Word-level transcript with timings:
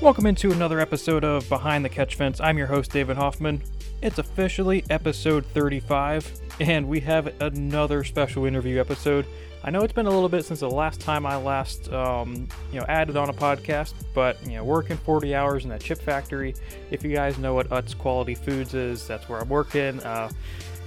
Welcome 0.00 0.24
into 0.24 0.50
another 0.50 0.80
episode 0.80 1.24
of 1.24 1.46
Behind 1.50 1.84
the 1.84 1.90
Catch 1.90 2.14
Fence. 2.14 2.40
I'm 2.40 2.56
your 2.56 2.68
host, 2.68 2.90
David 2.90 3.18
Hoffman. 3.18 3.62
It's 4.00 4.18
officially 4.18 4.82
episode 4.88 5.44
35, 5.44 6.40
and 6.58 6.88
we 6.88 7.00
have 7.00 7.38
another 7.42 8.02
special 8.02 8.46
interview 8.46 8.80
episode. 8.80 9.26
I 9.62 9.70
know 9.70 9.82
it's 9.82 9.92
been 9.92 10.06
a 10.06 10.10
little 10.10 10.30
bit 10.30 10.46
since 10.46 10.60
the 10.60 10.70
last 10.70 11.02
time 11.02 11.26
I 11.26 11.36
last, 11.36 11.92
um, 11.92 12.48
you 12.72 12.80
know, 12.80 12.86
added 12.88 13.18
on 13.18 13.28
a 13.28 13.34
podcast, 13.34 13.92
but 14.14 14.42
you 14.46 14.54
know, 14.54 14.64
working 14.64 14.96
40 14.96 15.34
hours 15.34 15.64
in 15.64 15.70
that 15.70 15.82
chip 15.82 16.00
factory. 16.00 16.54
If 16.90 17.04
you 17.04 17.14
guys 17.14 17.36
know 17.36 17.52
what 17.52 17.68
Utz 17.68 17.96
Quality 17.96 18.36
Foods 18.36 18.72
is, 18.72 19.06
that's 19.06 19.28
where 19.28 19.38
I'm 19.38 19.50
working. 19.50 20.00
Uh, 20.00 20.30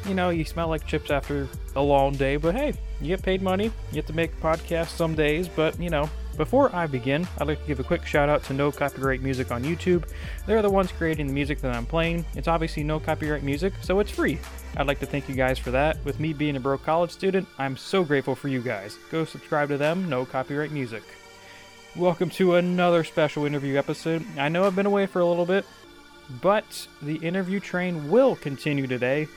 you 0.07 0.16
know, 0.16 0.32
you 0.32 0.43
smell 0.43 0.70
like 0.70 0.88
chips 0.88 1.11
after 1.11 1.48
a 1.75 1.82
long 1.82 2.16
day, 2.16 2.38
but 2.38 2.55
hey, 2.55 2.73
you 3.00 3.09
get 3.09 3.22
paid 3.22 3.44
money. 3.44 3.66
You 3.66 3.94
get 3.94 4.08
to 4.08 4.14
make 4.14 4.36
podcasts 4.41 4.95
some 4.95 5.14
days, 5.14 5.48
but 5.48 5.80
you 5.80 5.91
know, 5.91 6.09
before 6.38 6.76
I 6.76 6.88
begin, 6.88 7.28
I'd 7.38 7.48
like 7.48 7.62
to 7.62 7.68
give 7.68 7.80
a 7.80 7.84
quick 7.84 8.05
shout 8.05 8.30
out 8.30 8.44
to 8.46 8.54
No 8.54 8.72
Copyright 8.72 9.22
Music 9.22 9.52
on 9.52 9.64
YouTube. 9.64 10.10
They're 10.46 10.62
the 10.62 10.70
ones 10.70 10.92
creating 10.92 11.28
the 11.28 11.34
music 11.34 11.62
that 11.62 11.76
I'm 11.76 11.86
playing. 11.86 12.26
It's 12.36 12.48
obviously 12.48 12.84
no 12.84 13.00
copyright 13.00 13.44
music, 13.44 13.73
so 13.82 14.00
it's 14.00 14.12
free. 14.12 14.40
I'd 14.76 14.88
like 14.88 15.00
to 15.00 15.06
thank 15.06 15.30
you 15.30 15.36
guys 15.36 15.59
for 15.59 15.72
that. 15.72 16.04
With 16.04 16.20
me 16.20 16.34
being 16.34 16.56
a 16.56 16.59
broke 16.59 16.84
college 16.84 17.12
student, 17.12 17.48
I'm 17.58 17.78
so 17.78 18.04
grateful 18.04 18.36
for 18.36 18.48
you 18.48 18.62
guys. 18.62 18.98
Go 19.12 19.26
subscribe 19.26 19.70
to 19.70 19.78
them, 19.78 20.09
no 20.09 20.26
copyright 20.26 20.72
music. 20.72 21.04
Welcome 21.96 22.32
to 22.32 22.56
another 22.56 23.04
special 23.04 23.45
interview 23.45 23.78
episode. 23.78 24.26
I 24.38 24.50
know 24.50 24.66
I've 24.66 24.76
been 24.76 24.88
away 24.88 25.06
for 25.06 25.20
a 25.20 25.26
little 25.26 25.45
bit, 25.45 25.66
but 26.42 26.88
the 27.02 27.18
interview 27.18 27.59
train 27.59 28.09
will 28.09 28.36
continue 28.36 28.88
today. 28.88 29.28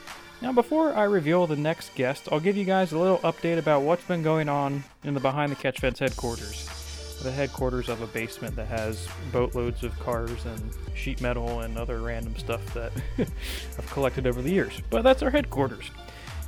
Now, 0.41 0.53
before 0.53 0.93
I 0.93 1.03
reveal 1.03 1.47
the 1.47 1.55
next 1.55 1.93
guest, 1.95 2.27
I'll 2.31 2.39
give 2.39 2.57
you 2.57 2.65
guys 2.65 2.91
a 2.91 2.97
little 2.97 3.19
update 3.19 3.57
about 3.57 3.81
what's 3.81 4.05
been 4.05 4.23
going 4.23 4.49
on 4.49 4.83
in 5.03 5.13
the 5.13 5.19
Behind 5.19 5.51
the 5.51 5.55
Catch 5.55 5.79
Fence 5.79 5.99
headquarters 5.99 6.76
the 7.23 7.31
headquarters 7.31 7.89
of 7.89 8.01
a 8.01 8.07
basement 8.07 8.55
that 8.55 8.67
has 8.67 9.07
boatloads 9.31 9.83
of 9.83 9.97
cars 9.99 10.45
and 10.45 10.71
sheet 10.95 11.21
metal 11.21 11.61
and 11.61 11.77
other 11.77 12.01
random 12.01 12.35
stuff 12.37 12.73
that 12.73 12.91
I've 13.17 13.89
collected 13.91 14.27
over 14.27 14.41
the 14.41 14.51
years. 14.51 14.81
But 14.89 15.03
that's 15.03 15.23
our 15.23 15.29
headquarters. 15.29 15.89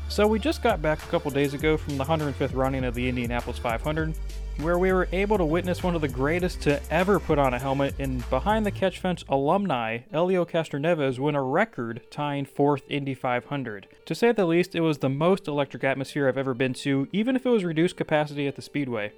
So 0.09 0.25
we 0.25 0.39
just 0.39 0.63
got 0.63 0.81
back 0.81 1.03
a 1.03 1.07
couple 1.07 1.29
days 1.29 1.53
ago 1.53 1.77
from 1.77 1.97
the 1.97 2.03
105th 2.03 2.55
running 2.55 2.83
of 2.83 2.95
the 2.95 3.07
Indianapolis 3.07 3.59
500, 3.59 4.15
where 4.57 4.79
we 4.79 4.91
were 4.91 5.07
able 5.11 5.37
to 5.37 5.45
witness 5.45 5.83
one 5.83 5.93
of 5.93 6.01
the 6.01 6.07
greatest 6.07 6.61
to 6.61 6.81
ever 6.91 7.19
put 7.19 7.37
on 7.37 7.53
a 7.53 7.59
helmet 7.59 7.93
in 7.99 8.23
behind 8.29 8.65
the 8.65 8.71
catch 8.71 8.99
fence 8.99 9.23
alumni 9.29 9.99
Elio 10.11 10.45
Castroneves 10.45 11.19
win 11.19 11.35
a 11.35 11.43
record 11.43 12.01
tying 12.09 12.45
fourth 12.45 12.81
Indy 12.89 13.13
500. 13.13 13.87
To 14.05 14.15
say 14.15 14.31
the 14.31 14.45
least, 14.45 14.73
it 14.73 14.81
was 14.81 14.97
the 14.97 15.09
most 15.09 15.47
electric 15.47 15.83
atmosphere 15.83 16.27
I've 16.27 16.39
ever 16.39 16.55
been 16.55 16.73
to, 16.73 17.07
even 17.11 17.35
if 17.35 17.45
it 17.45 17.49
was 17.49 17.63
reduced 17.63 17.95
capacity 17.95 18.47
at 18.47 18.55
the 18.55 18.63
speedway. 18.63 19.13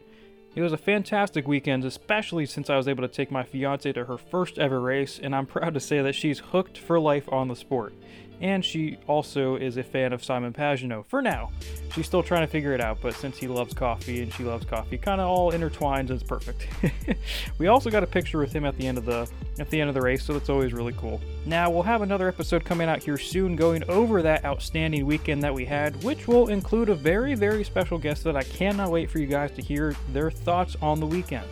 It 0.53 0.61
was 0.61 0.73
a 0.73 0.77
fantastic 0.77 1.47
weekend, 1.47 1.85
especially 1.85 2.45
since 2.45 2.69
I 2.69 2.75
was 2.75 2.87
able 2.87 3.03
to 3.03 3.13
take 3.13 3.31
my 3.31 3.43
fiance 3.43 3.91
to 3.93 4.05
her 4.05 4.17
first 4.17 4.59
ever 4.59 4.81
race, 4.81 5.17
and 5.21 5.33
I'm 5.33 5.45
proud 5.45 5.73
to 5.73 5.79
say 5.79 6.01
that 6.01 6.15
she's 6.15 6.39
hooked 6.39 6.77
for 6.77 6.99
life 6.99 7.31
on 7.31 7.47
the 7.47 7.55
sport 7.55 7.93
and 8.41 8.65
she 8.65 8.97
also 9.07 9.55
is 9.55 9.77
a 9.77 9.83
fan 9.83 10.11
of 10.11 10.23
Simon 10.23 10.51
Pagenaud 10.51 11.05
for 11.07 11.21
now. 11.21 11.51
She's 11.93 12.05
still 12.05 12.23
trying 12.23 12.41
to 12.41 12.47
figure 12.47 12.73
it 12.73 12.81
out, 12.81 12.97
but 13.01 13.13
since 13.13 13.37
he 13.37 13.47
loves 13.47 13.73
coffee 13.73 14.21
and 14.21 14.33
she 14.33 14.43
loves 14.43 14.65
coffee, 14.65 14.97
kind 14.97 15.21
of 15.21 15.27
all 15.27 15.51
intertwines 15.51 16.09
it's 16.09 16.23
perfect. 16.23 16.67
we 17.57 17.67
also 17.67 17.89
got 17.89 18.03
a 18.03 18.07
picture 18.07 18.39
with 18.39 18.51
him 18.51 18.65
at 18.65 18.77
the 18.77 18.87
end 18.87 18.97
of 18.97 19.05
the 19.05 19.29
at 19.59 19.69
the 19.69 19.79
end 19.79 19.89
of 19.89 19.93
the 19.93 20.01
race, 20.01 20.23
so 20.23 20.33
that's 20.33 20.49
always 20.49 20.73
really 20.73 20.93
cool. 20.93 21.21
Now 21.45 21.69
we'll 21.69 21.83
have 21.83 22.01
another 22.01 22.27
episode 22.27 22.65
coming 22.65 22.89
out 22.89 23.03
here 23.03 23.17
soon, 23.17 23.55
going 23.55 23.83
over 23.89 24.21
that 24.21 24.43
outstanding 24.43 25.05
weekend 25.05 25.43
that 25.43 25.53
we 25.53 25.65
had, 25.65 26.01
which 26.03 26.27
will 26.27 26.47
include 26.47 26.89
a 26.89 26.95
very 26.95 27.35
very 27.35 27.63
special 27.63 27.97
guest 27.97 28.23
that 28.23 28.35
I 28.35 28.43
cannot 28.43 28.91
wait 28.91 29.09
for 29.09 29.19
you 29.19 29.27
guys 29.27 29.51
to 29.51 29.61
hear 29.61 29.95
their 30.11 30.31
thoughts 30.31 30.75
on 30.81 30.99
the 30.99 31.05
weekend. 31.07 31.47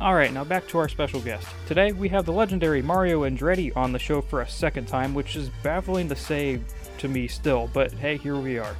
Alright, 0.00 0.32
now 0.32 0.42
back 0.42 0.66
to 0.68 0.78
our 0.78 0.88
special 0.88 1.20
guest. 1.20 1.46
Today 1.68 1.92
we 1.92 2.08
have 2.08 2.26
the 2.26 2.32
legendary 2.32 2.82
Mario 2.82 3.22
Andretti 3.22 3.74
on 3.76 3.92
the 3.92 3.98
show 3.98 4.20
for 4.20 4.40
a 4.40 4.48
second 4.48 4.88
time, 4.88 5.14
which 5.14 5.36
is 5.36 5.50
baffling 5.62 6.08
to 6.08 6.16
say 6.16 6.60
to 6.98 7.06
me 7.06 7.28
still, 7.28 7.70
but 7.72 7.92
hey, 7.92 8.16
here 8.16 8.36
we 8.36 8.58
are. 8.58 8.74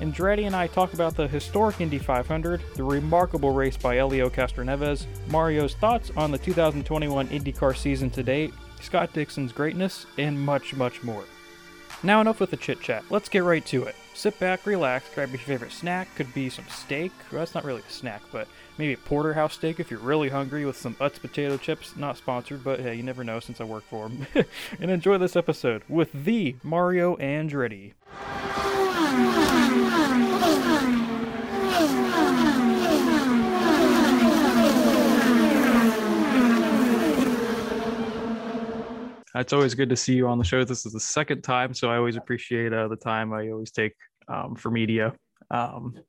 Andretti 0.00 0.46
and 0.46 0.54
I 0.54 0.66
talk 0.66 0.92
about 0.92 1.16
the 1.16 1.26
historic 1.26 1.80
Indy 1.80 1.98
500, 1.98 2.60
the 2.76 2.84
remarkable 2.84 3.52
race 3.52 3.78
by 3.78 3.96
Elio 3.96 4.28
Castroneves, 4.28 5.06
Mario's 5.28 5.74
thoughts 5.74 6.10
on 6.14 6.30
the 6.30 6.38
2021 6.38 7.28
IndyCar 7.28 7.74
season 7.74 8.10
to 8.10 8.22
date, 8.22 8.52
Scott 8.82 9.14
Dixon's 9.14 9.52
greatness, 9.52 10.04
and 10.18 10.38
much, 10.38 10.74
much 10.74 11.02
more. 11.02 11.24
Now, 12.02 12.20
enough 12.20 12.40
with 12.40 12.50
the 12.50 12.56
chit 12.56 12.80
chat. 12.80 13.04
Let's 13.10 13.28
get 13.28 13.44
right 13.44 13.64
to 13.66 13.84
it. 13.84 13.94
Sit 14.14 14.38
back, 14.38 14.64
relax, 14.64 15.06
grab 15.14 15.30
your 15.30 15.38
favorite 15.38 15.72
snack. 15.72 16.14
Could 16.16 16.32
be 16.32 16.48
some 16.48 16.64
steak. 16.68 17.12
Well, 17.30 17.40
that's 17.40 17.54
not 17.54 17.64
really 17.64 17.82
a 17.86 17.92
snack, 17.92 18.22
but 18.32 18.48
maybe 18.80 18.94
a 18.94 18.96
porterhouse 18.96 19.52
steak 19.52 19.78
if 19.78 19.90
you're 19.90 20.00
really 20.00 20.30
hungry 20.30 20.64
with 20.64 20.74
some 20.74 20.94
Utz 20.94 21.20
potato 21.20 21.58
chips. 21.58 21.96
Not 21.96 22.16
sponsored, 22.16 22.64
but 22.64 22.80
hey, 22.80 22.94
you 22.94 23.02
never 23.02 23.22
know 23.22 23.38
since 23.38 23.60
I 23.60 23.64
work 23.64 23.84
for 23.84 24.08
them. 24.08 24.26
and 24.80 24.90
enjoy 24.90 25.18
this 25.18 25.36
episode 25.36 25.82
with 25.86 26.10
the 26.24 26.56
Mario 26.62 27.14
Andretti. 27.16 27.92
It's 39.34 39.52
always 39.52 39.74
good 39.74 39.90
to 39.90 39.96
see 39.96 40.14
you 40.14 40.26
on 40.26 40.38
the 40.38 40.44
show. 40.44 40.64
This 40.64 40.86
is 40.86 40.94
the 40.94 41.00
second 41.00 41.42
time, 41.42 41.74
so 41.74 41.90
I 41.90 41.98
always 41.98 42.16
appreciate 42.16 42.72
uh, 42.72 42.88
the 42.88 42.96
time 42.96 43.34
I 43.34 43.50
always 43.50 43.70
take 43.70 43.92
um, 44.26 44.54
for 44.54 44.70
media. 44.70 45.12
Um, 45.50 46.00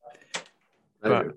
but 1.01 1.33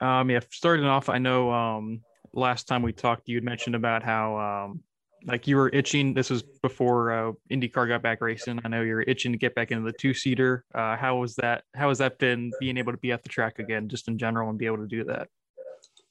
um, 0.00 0.30
yeah, 0.30 0.40
starting 0.50 0.84
off, 0.84 1.08
I 1.08 1.18
know 1.18 1.50
um, 1.52 2.00
last 2.32 2.68
time 2.68 2.82
we 2.82 2.92
talked, 2.92 3.28
you 3.28 3.36
had 3.36 3.44
mentioned 3.44 3.74
about 3.74 4.02
how 4.02 4.38
um, 4.38 4.80
like 5.26 5.46
you 5.46 5.56
were 5.56 5.70
itching. 5.72 6.14
This 6.14 6.30
was 6.30 6.42
before 6.62 7.12
uh, 7.12 7.32
IndyCar 7.50 7.88
got 7.88 8.02
back 8.02 8.20
racing. 8.20 8.60
I 8.64 8.68
know 8.68 8.82
you're 8.82 9.02
itching 9.02 9.32
to 9.32 9.38
get 9.38 9.54
back 9.54 9.72
into 9.72 9.84
the 9.84 9.96
two 9.96 10.14
seater. 10.14 10.64
Uh, 10.74 10.96
how 10.96 11.16
was 11.16 11.34
that? 11.36 11.64
How 11.74 11.88
has 11.88 11.98
that 11.98 12.18
been 12.18 12.52
being 12.60 12.76
able 12.76 12.92
to 12.92 12.98
be 12.98 13.12
at 13.12 13.22
the 13.22 13.28
track 13.28 13.58
again, 13.58 13.88
just 13.88 14.08
in 14.08 14.18
general, 14.18 14.50
and 14.50 14.58
be 14.58 14.66
able 14.66 14.78
to 14.78 14.86
do 14.86 15.04
that? 15.04 15.28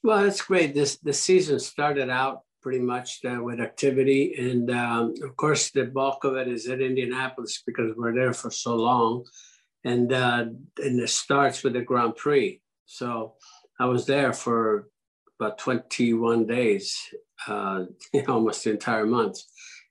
Well, 0.02 0.24
it's 0.24 0.42
great. 0.42 0.74
This 0.74 0.98
the 0.98 1.12
season 1.12 1.58
started 1.58 2.10
out 2.10 2.42
pretty 2.60 2.80
much 2.80 3.20
uh, 3.24 3.42
with 3.42 3.60
activity, 3.60 4.34
and 4.38 4.70
um, 4.70 5.14
of 5.22 5.36
course, 5.36 5.70
the 5.70 5.84
bulk 5.84 6.24
of 6.24 6.36
it 6.36 6.48
is 6.48 6.66
at 6.68 6.80
Indianapolis 6.80 7.62
because 7.64 7.92
we're 7.96 8.14
there 8.14 8.32
for 8.32 8.50
so 8.50 8.76
long, 8.76 9.24
and 9.84 10.12
uh, 10.12 10.44
and 10.78 11.00
it 11.00 11.10
starts 11.10 11.62
with 11.62 11.72
the 11.72 11.82
Grand 11.82 12.16
Prix. 12.16 12.60
So 12.84 13.34
I 13.78 13.86
was 13.86 14.06
there 14.06 14.32
for 14.32 14.88
about 15.38 15.58
21 15.58 16.46
days, 16.46 16.96
uh, 17.46 17.84
almost 18.28 18.64
the 18.64 18.70
entire 18.70 19.06
month. 19.06 19.38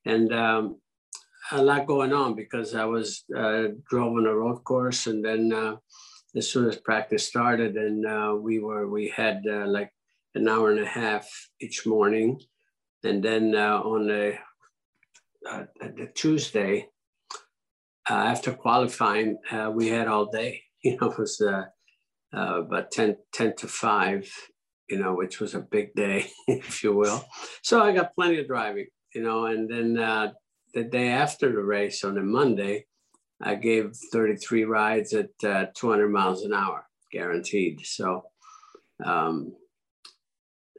And 0.06 0.34
um, 0.34 0.78
a 1.52 1.62
lot 1.62 1.86
going 1.86 2.14
on 2.14 2.36
because 2.36 2.76
I 2.76 2.86
was 2.86 3.24
uh, 3.36 3.70
a 3.70 4.36
road 4.36 4.64
course, 4.64 5.08
and 5.08 5.24
then 5.24 5.54
uh, 5.54 5.76
as 6.36 6.50
soon 6.50 6.68
as 6.68 6.78
practice 6.78 7.26
started, 7.26 7.76
and 7.76 8.06
uh, 8.06 8.36
we 8.40 8.60
were 8.60 8.88
we 8.88 9.10
had 9.10 9.44
uh, 9.50 9.68
like 9.68 9.92
an 10.34 10.48
hour 10.48 10.72
and 10.72 10.80
a 10.80 10.88
half 10.88 11.28
each 11.62 11.86
morning, 11.86 12.40
and 13.04 13.24
then 13.24 13.56
uh, 13.56 13.80
on 13.80 14.08
the, 14.08 14.36
uh, 15.50 15.64
the 15.80 16.10
Tuesday 16.16 16.88
after 18.08 18.54
qualifying, 18.54 19.38
we 19.74 19.88
had 19.88 20.08
all 20.08 20.26
day. 20.26 20.62
You 20.86 20.98
know, 21.02 21.10
it 21.10 21.18
was 21.18 21.42
uh, 22.34 22.62
but 22.62 22.92
10, 22.92 23.18
10 23.34 23.56
to 23.58 23.68
5, 23.68 24.32
you 24.90 25.00
know, 25.00 25.14
which 25.16 25.40
was 25.40 25.56
a 25.56 25.60
big 25.60 25.94
day, 25.96 26.28
if 26.48 26.84
you 26.84 26.96
will. 26.96 27.26
So 27.62 27.82
I 27.82 27.92
got 27.92 28.16
plenty 28.16 28.40
of 28.40 28.48
driving, 28.48 28.88
you 29.14 29.24
know, 29.24 29.46
and 29.46 29.70
then 29.70 29.98
uh, 29.98 30.34
the 30.74 30.84
day 30.84 31.10
after 31.10 31.52
the 31.52 31.64
race 31.64 32.04
on 32.04 32.18
a 32.18 32.22
Monday, 32.22 32.86
I 33.42 33.56
gave 33.56 33.96
33 34.12 34.64
rides 34.66 35.14
at 35.14 35.32
uh, 35.44 35.66
200 35.76 36.10
miles 36.10 36.44
an 36.44 36.54
hour, 36.54 36.88
guaranteed. 37.12 37.86
So, 37.86 38.26
um, 39.04 39.54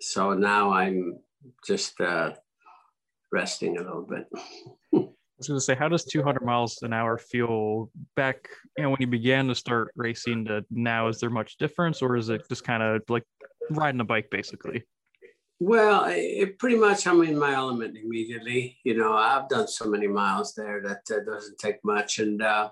so 0.00 0.34
now 0.34 0.72
I'm 0.72 1.18
just 1.66 2.00
uh, 2.00 2.32
resting 3.30 3.76
a 3.76 3.82
little 3.82 4.06
bit. 4.06 4.26
was 5.38 5.48
going 5.48 5.58
to 5.58 5.64
say, 5.64 5.74
how 5.74 5.88
does 5.88 6.04
200 6.04 6.44
miles 6.44 6.82
an 6.82 6.92
hour 6.92 7.18
feel 7.18 7.90
back, 8.14 8.48
you 8.76 8.84
know, 8.84 8.90
when 8.90 9.00
you 9.00 9.06
began 9.06 9.48
to 9.48 9.54
start 9.54 9.92
racing 9.96 10.46
to 10.46 10.64
now? 10.70 11.08
Is 11.08 11.20
there 11.20 11.30
much 11.30 11.56
difference, 11.58 12.02
or 12.02 12.16
is 12.16 12.28
it 12.28 12.48
just 12.48 12.64
kind 12.64 12.82
of 12.82 13.02
like 13.08 13.24
riding 13.70 14.00
a 14.00 14.04
bike, 14.04 14.28
basically? 14.30 14.84
Well, 15.58 16.04
it 16.08 16.58
pretty 16.58 16.76
much 16.76 17.06
I'm 17.06 17.22
in 17.22 17.38
my 17.38 17.54
element 17.54 17.96
immediately. 17.96 18.78
You 18.84 18.94
know, 18.94 19.14
I've 19.14 19.48
done 19.48 19.68
so 19.68 19.88
many 19.88 20.06
miles 20.06 20.54
there 20.54 20.82
that 20.82 21.14
uh, 21.14 21.24
doesn't 21.24 21.58
take 21.58 21.82
much, 21.82 22.18
and 22.18 22.42
uh, 22.42 22.70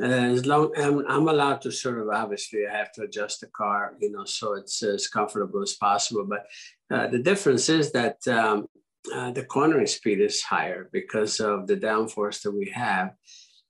as 0.00 0.46
long 0.46 0.72
I'm, 0.76 1.04
I'm 1.08 1.28
allowed 1.28 1.62
to 1.62 1.72
sort 1.72 1.98
of 1.98 2.08
obviously 2.08 2.66
I 2.66 2.76
have 2.76 2.92
to 2.92 3.02
adjust 3.02 3.40
the 3.40 3.48
car, 3.48 3.94
you 4.00 4.10
know, 4.10 4.24
so 4.24 4.54
it's 4.54 4.82
as 4.82 5.08
comfortable 5.08 5.62
as 5.62 5.74
possible. 5.74 6.24
But 6.24 6.46
uh, 6.90 7.08
the 7.08 7.18
difference 7.18 7.68
is 7.68 7.92
that 7.92 8.26
um, 8.28 8.66
uh, 9.12 9.30
the 9.32 9.44
cornering 9.44 9.86
speed 9.86 10.20
is 10.20 10.42
higher 10.42 10.88
because 10.92 11.40
of 11.40 11.66
the 11.66 11.76
downforce 11.76 12.42
that 12.42 12.52
we 12.52 12.70
have. 12.70 13.14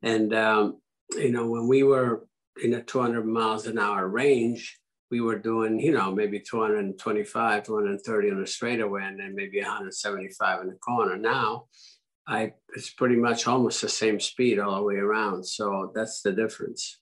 And, 0.03 0.35
um, 0.35 0.81
you 1.17 1.31
know, 1.31 1.47
when 1.47 1.69
we 1.69 1.83
were 1.83 2.27
in 2.63 2.75
a 2.75 2.83
200 2.83 3.25
miles 3.25 3.67
an 3.67 3.79
hour 3.79 4.09
range, 4.09 4.79
we 5.11 5.21
were 5.21 5.39
doing, 5.39 5.79
you 5.79 5.93
know, 5.93 6.11
maybe 6.11 6.41
225, 6.41 7.63
230 7.63 8.31
on 8.31 8.41
the 8.41 8.47
straightaway, 8.47 9.05
and 9.05 9.21
then 9.21 9.35
maybe 9.35 9.61
175 9.61 10.63
in 10.63 10.69
the 10.69 10.75
corner. 10.77 11.17
Now, 11.17 11.67
I 12.27 12.53
it's 12.75 12.91
pretty 12.91 13.17
much 13.17 13.47
almost 13.47 13.83
the 13.83 13.89
same 13.89 14.21
speed 14.21 14.59
all 14.59 14.77
the 14.77 14.83
way 14.83 14.95
around. 14.97 15.45
So 15.45 15.93
that's 15.95 16.23
the 16.23 16.33
difference. 16.33 16.99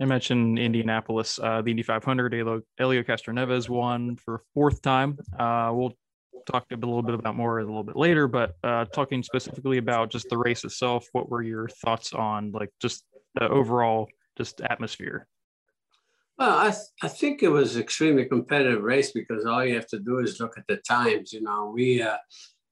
I 0.00 0.04
mentioned 0.04 0.58
Indianapolis, 0.58 1.38
uh, 1.42 1.62
the 1.62 1.70
Indy 1.70 1.82
500. 1.82 2.34
Elio, 2.34 2.60
Elio 2.78 3.02
Castroneves 3.02 3.68
won 3.68 4.16
for 4.16 4.34
a 4.34 4.40
fourth 4.52 4.82
time. 4.82 5.18
Uh, 5.38 5.70
we'll 5.72 5.94
talk 6.46 6.66
a 6.72 6.76
little 6.76 7.02
bit 7.02 7.14
about 7.14 7.36
more 7.36 7.58
a 7.58 7.64
little 7.64 7.84
bit 7.84 7.96
later, 7.96 8.28
but 8.28 8.56
uh, 8.64 8.84
talking 8.86 9.22
specifically 9.22 9.78
about 9.78 10.10
just 10.10 10.28
the 10.28 10.38
race 10.38 10.64
itself, 10.64 11.06
what 11.12 11.28
were 11.28 11.42
your 11.42 11.68
thoughts 11.68 12.12
on 12.12 12.52
like 12.52 12.70
just 12.80 13.04
the 13.34 13.48
overall 13.48 14.08
just 14.36 14.60
atmosphere? 14.60 15.26
Well, 16.38 16.58
I, 16.58 16.70
th- 16.70 16.92
I 17.02 17.08
think 17.08 17.42
it 17.42 17.48
was 17.48 17.78
extremely 17.78 18.26
competitive 18.26 18.82
race 18.82 19.12
because 19.12 19.46
all 19.46 19.64
you 19.64 19.74
have 19.74 19.88
to 19.88 19.98
do 19.98 20.18
is 20.18 20.38
look 20.38 20.58
at 20.58 20.66
the 20.68 20.76
times. 20.76 21.32
You 21.32 21.42
know, 21.42 21.72
we 21.74 22.02
uh, 22.02 22.18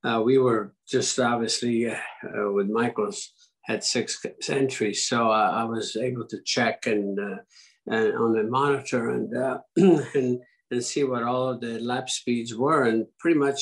uh, 0.05 0.21
we 0.23 0.37
were 0.37 0.75
just 0.87 1.19
obviously 1.19 1.91
uh, 1.91 1.97
uh 2.25 2.53
with 2.53 2.69
Michael's 2.69 3.31
had 3.63 3.83
six 3.83 4.25
entries, 4.51 5.09
so 5.09 5.31
I 5.31 5.65
was 5.65 5.97
able 5.97 6.27
to 6.27 6.43
check 6.43 6.87
and, 6.87 7.19
uh, 7.19 7.37
and 7.87 8.15
on 8.15 8.35
the 8.35 8.43
monitor 8.45 9.09
and 9.09 9.33
and 10.15 10.41
and 10.75 10.85
see 10.85 11.05
what 11.05 11.23
all 11.23 11.49
of 11.49 11.61
the 11.61 11.79
lap 11.91 12.07
speeds 12.11 12.53
were, 12.55 12.83
and 12.85 13.07
pretty 13.19 13.39
much 13.39 13.61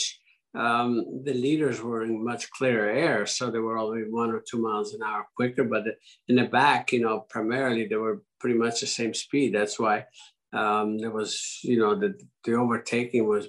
um, 0.55 1.23
the 1.25 1.33
leaders 1.33 1.81
were 1.81 2.03
in 2.05 2.25
much 2.25 2.51
clearer 2.51 2.91
air, 2.91 3.27
so 3.27 3.51
they 3.51 3.59
were 3.59 3.79
only 3.79 4.03
one 4.23 4.31
or 4.31 4.41
two 4.41 4.61
miles 4.69 4.93
an 4.93 5.03
hour 5.03 5.27
quicker. 5.35 5.65
But 5.65 5.85
in 6.29 6.37
the 6.37 6.45
back, 6.45 6.93
you 6.93 7.01
know, 7.01 7.17
primarily 7.35 7.87
they 7.87 7.97
were 7.97 8.23
pretty 8.39 8.59
much 8.59 8.81
the 8.81 8.87
same 8.87 9.15
speed. 9.15 9.55
That's 9.55 9.79
why 9.79 10.05
um, 10.53 10.99
there 10.99 11.11
was, 11.11 11.59
you 11.63 11.79
know, 11.79 11.95
the, 11.95 12.11
the 12.45 12.55
overtaking 12.55 13.27
was 13.27 13.49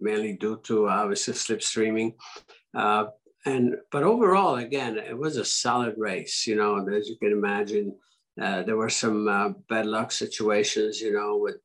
mainly 0.00 0.32
due 0.34 0.60
to 0.64 0.88
obviously 0.88 1.34
slipstreaming. 1.34 2.14
Uh, 2.74 3.06
and 3.46 3.76
but 3.90 4.02
overall, 4.02 4.56
again, 4.56 4.98
it 4.98 5.16
was 5.16 5.36
a 5.36 5.44
solid 5.44 5.94
race. 5.96 6.46
You 6.46 6.56
know, 6.56 6.86
as 6.86 7.08
you 7.08 7.16
can 7.16 7.32
imagine, 7.32 7.96
uh, 8.40 8.62
there 8.64 8.76
were 8.76 8.90
some 8.90 9.26
uh, 9.26 9.50
bad 9.70 9.86
luck 9.86 10.12
situations. 10.12 11.00
You 11.00 11.14
know, 11.14 11.38
with 11.38 11.62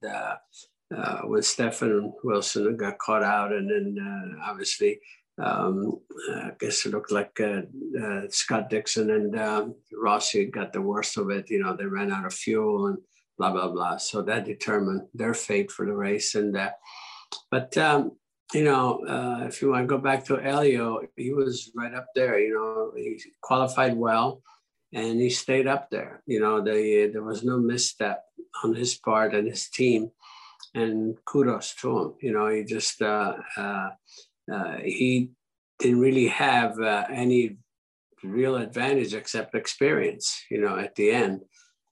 uh, 0.94 0.98
uh, 0.98 1.22
when 1.22 1.42
Stefan 1.42 2.14
Wilson 2.24 2.78
got 2.78 2.98
caught 2.98 3.24
out, 3.24 3.52
and 3.52 3.70
then 3.70 3.98
uh, 4.00 4.50
obviously, 4.50 5.00
um, 5.42 6.00
I 6.34 6.52
guess 6.60 6.86
it 6.86 6.92
looked 6.92 7.12
like 7.12 7.40
uh, 7.40 7.62
uh, 8.02 8.22
Scott 8.30 8.70
Dixon 8.70 9.10
and 9.12 9.40
um, 9.40 9.76
Rossi 9.94 10.46
got 10.46 10.74
the 10.74 10.82
worst 10.82 11.18
of 11.18 11.30
it. 11.30 11.50
You 11.50 11.64
know, 11.64 11.76
they 11.76 11.86
ran 11.86 12.12
out 12.12 12.26
of 12.26 12.34
fuel 12.34 12.88
and 12.88 12.98
blah 13.38 13.52
blah 13.52 13.70
blah. 13.70 13.98
So 13.98 14.22
that 14.24 14.46
determined 14.46 15.08
their 15.14 15.34
fate 15.34 15.72
for 15.72 15.86
the 15.86 15.94
race. 15.96 16.36
And 16.36 16.56
uh, 16.56 16.72
but 17.52 17.76
um, 17.78 18.12
you 18.54 18.64
know, 18.64 19.06
uh, 19.06 19.46
if 19.48 19.62
you 19.62 19.72
want 19.72 19.84
to 19.84 19.88
go 19.88 19.98
back 19.98 20.24
to 20.26 20.40
Elio, 20.40 21.02
he 21.16 21.34
was 21.34 21.72
right 21.76 21.94
up 21.94 22.08
there. 22.16 22.40
You 22.40 22.54
know, 22.54 22.92
he 22.96 23.22
qualified 23.42 23.96
well. 23.96 24.42
And 24.94 25.20
he 25.20 25.30
stayed 25.30 25.68
up 25.68 25.90
there. 25.90 26.22
You 26.26 26.40
know, 26.40 26.62
they, 26.62 27.08
there 27.08 27.24
was 27.24 27.44
no 27.44 27.58
misstep 27.58 28.24
on 28.64 28.74
his 28.76 28.96
part 28.96 29.34
and 29.34 29.46
his 29.46 29.68
team 29.68 30.12
and 30.76 31.18
kudos 31.26 31.74
to 31.76 31.98
him. 31.98 32.14
You 32.22 32.34
know, 32.34 32.48
he 32.50 32.64
just 32.64 33.02
uh, 33.02 33.34
uh, 33.58 33.90
uh, 34.54 34.78
he 34.84 35.32
didn't 35.80 36.00
really 36.00 36.28
have 36.28 36.80
uh, 36.80 37.06
any 37.10 37.58
real 38.24 38.58
advantage 38.58 39.14
except 39.14 39.56
experience. 39.56 40.44
You 40.52 40.62
know, 40.62 40.78
at 40.78 40.94
the 40.96 41.12
end, 41.12 41.42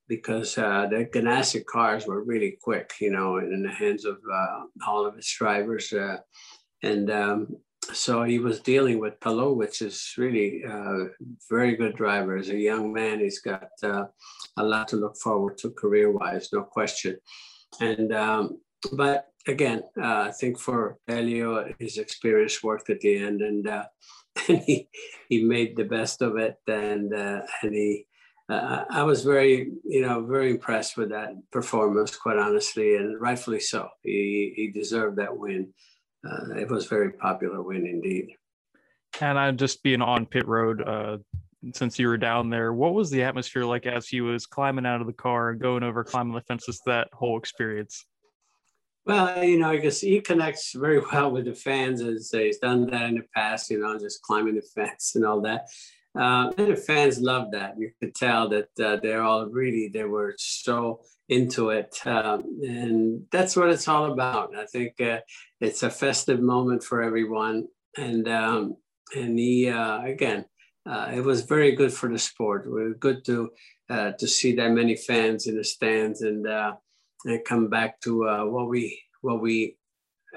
because 0.08 0.58
uh, 0.58 0.88
the 0.92 1.06
Ganassi 1.06 1.66
cars 1.66 2.06
were 2.06 2.24
really 2.24 2.58
quick. 2.62 2.92
You 3.00 3.12
know, 3.12 3.38
in 3.38 3.64
the 3.64 3.72
hands 3.72 4.06
of 4.06 4.18
uh, 4.32 4.64
all 4.86 5.06
of 5.06 5.18
its 5.18 5.34
drivers, 5.36 5.94
and 6.84 7.10
um, 7.10 7.48
so 7.94 8.24
he 8.24 8.40
was 8.40 8.60
dealing 8.60 9.00
with 9.00 9.20
Palou, 9.22 9.54
which 9.54 9.82
is 9.82 10.14
really 10.18 10.64
a 10.64 11.08
very 11.50 11.76
good 11.76 11.96
driver. 11.96 12.36
As 12.36 12.50
a 12.50 12.58
young 12.58 12.94
man, 12.94 13.20
he's 13.20 13.40
got 13.40 13.70
a 13.82 14.64
lot 14.64 14.88
to 14.90 14.98
look 14.98 15.18
forward 15.18 15.58
to 15.58 15.72
career-wise, 15.72 16.50
no 16.54 16.64
question. 16.64 17.18
And 17.82 18.14
um, 18.14 18.60
but 18.92 19.28
again, 19.48 19.84
uh, 20.02 20.28
I 20.28 20.32
think 20.32 20.60
for 20.60 20.98
Elio, 21.08 21.74
his 21.80 21.98
experience 21.98 22.64
worked 22.64 22.90
at 22.90 23.00
the 23.00 23.18
end, 23.18 23.42
and, 23.42 23.68
uh, 23.68 23.86
and 24.48 24.60
he 24.60 24.88
he 25.30 25.44
made 25.44 25.76
the 25.76 25.84
best 25.84 26.22
of 26.22 26.38
it, 26.38 26.58
and 26.68 27.14
uh, 27.14 27.42
and 27.62 27.74
he. 27.74 28.06
Uh, 28.50 28.84
I 28.90 29.04
was 29.04 29.24
very, 29.24 29.72
you 29.86 30.02
know, 30.02 30.26
very 30.26 30.52
impressed 30.52 30.98
with 30.98 31.10
that 31.12 31.30
performance, 31.50 32.14
quite 32.18 32.38
honestly, 32.38 32.98
and 32.98 33.20
rightfully 33.22 33.62
so. 33.62 33.88
He 34.02 34.54
he 34.56 34.68
deserved 34.70 35.18
that 35.18 35.38
win. 35.38 35.74
Uh, 36.28 36.56
it 36.56 36.70
was 36.70 36.86
a 36.86 36.90
very 36.90 37.12
popular 37.12 37.62
win 37.62 37.86
indeed. 37.86 38.36
And 39.22 39.40
I'm 39.40 39.58
just 39.58 39.82
being 39.84 40.02
on 40.02 40.26
pit 40.26 40.48
road, 40.48 40.82
uh, 40.82 41.18
since 41.74 41.98
you 42.00 42.08
were 42.08 42.18
down 42.18 42.50
there, 42.50 42.74
what 42.74 42.94
was 42.94 43.10
the 43.10 43.24
atmosphere 43.24 43.64
like 43.64 43.86
as 43.86 44.08
he 44.08 44.22
was 44.22 44.46
climbing 44.46 44.86
out 44.86 45.02
of 45.02 45.08
the 45.08 45.14
car 45.14 45.54
going 45.54 45.84
over 45.84 46.04
climbing 46.04 46.34
the 46.34 46.42
fences? 46.42 46.82
That 46.86 47.08
whole 47.14 47.38
experience. 47.38 48.06
Well, 49.06 49.44
you 49.44 49.60
know, 49.60 49.70
I 49.70 49.78
guess 49.78 50.00
he 50.00 50.22
connects 50.22 50.74
very 50.74 51.00
well 51.12 51.32
with 51.32 51.46
the 51.46 51.56
fans 51.56 52.02
as 52.02 52.30
he's 52.32 52.60
done 52.60 52.90
that 52.90 53.10
in 53.10 53.16
the 53.16 53.26
past, 53.36 53.70
you 53.70 53.80
know, 53.80 53.98
just 54.00 54.22
climbing 54.22 54.56
the 54.56 54.62
fence 54.76 55.14
and 55.16 55.26
all 55.26 55.42
that. 55.42 55.68
Uh, 56.16 56.52
and 56.58 56.72
the 56.72 56.76
fans 56.76 57.20
love 57.20 57.52
that. 57.52 57.74
You 57.78 57.92
could 58.00 58.14
tell 58.14 58.48
that 58.50 58.70
uh, 58.80 58.98
they're 58.98 59.24
all 59.24 59.48
really, 59.48 59.90
they 59.92 60.04
were 60.04 60.36
so 60.38 61.02
into 61.28 61.72
it. 61.72 62.00
Um, 62.06 62.60
and 62.62 63.26
that's 63.32 63.56
what 63.56 63.70
it's 63.70 63.88
all 63.88 64.12
about. 64.12 64.56
I 64.56 64.66
think 64.66 65.02
uh, 65.02 65.22
it's 65.60 65.82
a 65.82 65.90
festive 65.90 66.40
moment 66.40 66.84
for 66.84 67.02
everyone. 67.02 67.68
And, 67.98 68.28
um, 68.28 68.78
and 69.16 69.38
he, 69.40 69.70
uh, 69.70 70.04
again, 70.04 70.46
uh, 70.86 71.12
it 71.14 71.22
was 71.22 71.42
very 71.42 71.72
good 71.72 71.92
for 71.92 72.10
the 72.10 72.20
sport. 72.20 72.66
It 72.66 72.72
was 72.72 72.94
good 73.00 73.26
to, 73.26 73.50
uh, 73.90 74.12
to 74.12 74.28
see 74.28 74.56
that 74.56 74.72
many 74.72 74.96
fans 74.96 75.48
in 75.48 75.58
the 75.58 75.64
stands 75.64 76.22
and, 76.22 76.46
and 77.26 77.44
come 77.46 77.70
back 77.70 78.00
to 78.02 78.28
uh, 78.28 78.46
what 78.46 78.68
we 78.68 79.02
what 79.22 79.42
we 79.42 79.78